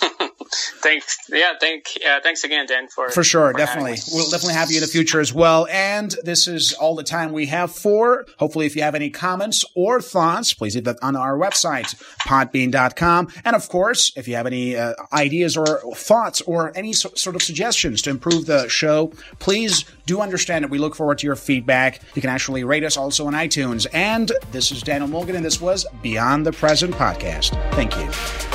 thanks. 0.50 1.18
Yeah, 1.28 1.52
thank. 1.60 1.86
Uh, 2.06 2.20
thanks 2.22 2.44
again, 2.44 2.66
Dan. 2.66 2.88
For 2.88 3.10
for 3.10 3.24
sure, 3.24 3.52
for 3.52 3.58
definitely. 3.58 3.96
We'll 4.12 4.30
definitely 4.30 4.54
have 4.54 4.70
you 4.70 4.78
in 4.78 4.82
the 4.82 4.88
future 4.88 5.20
as 5.20 5.32
well. 5.32 5.66
And 5.70 6.14
this 6.22 6.48
is 6.48 6.72
all 6.74 6.94
the 6.94 7.04
time 7.04 7.32
we 7.32 7.46
have 7.46 7.72
for. 7.72 8.26
Hopefully, 8.38 8.66
if 8.66 8.76
you 8.76 8.82
have 8.82 8.94
any 8.94 9.10
comments 9.10 9.64
or 9.74 10.00
thoughts, 10.00 10.54
please 10.54 10.74
leave 10.74 10.84
that 10.84 10.98
on 11.02 11.16
our 11.16 11.36
website, 11.36 11.94
podbean.com. 12.26 13.28
And 13.44 13.56
of 13.56 13.68
course, 13.68 14.12
if 14.16 14.28
you 14.28 14.34
have 14.36 14.46
any 14.46 14.76
uh, 14.76 14.94
ideas 15.12 15.56
or 15.56 15.80
thoughts 15.94 16.40
or 16.42 16.76
any 16.76 16.92
so, 16.92 17.10
sort 17.14 17.36
of 17.36 17.42
suggestions 17.42 18.02
to 18.02 18.10
improve 18.10 18.46
the 18.46 18.68
show, 18.68 19.12
please 19.38 19.84
do 20.06 20.20
understand 20.20 20.64
that 20.64 20.70
we 20.70 20.78
look 20.78 20.94
forward 20.94 21.18
to 21.18 21.26
your 21.26 21.36
feedback. 21.36 22.00
You 22.14 22.22
can 22.22 22.30
actually 22.30 22.64
rate 22.64 22.84
us 22.84 22.96
also 22.96 23.26
on 23.26 23.34
iTunes. 23.34 23.86
And 23.92 24.32
this 24.52 24.72
is 24.72 24.82
Daniel 24.82 25.08
Morgan, 25.08 25.36
and 25.36 25.44
this 25.44 25.60
was 25.60 25.86
Beyond 26.02 26.46
the 26.46 26.52
Present 26.52 26.94
podcast. 26.94 27.50
Thank 27.74 27.96
you. 27.96 28.47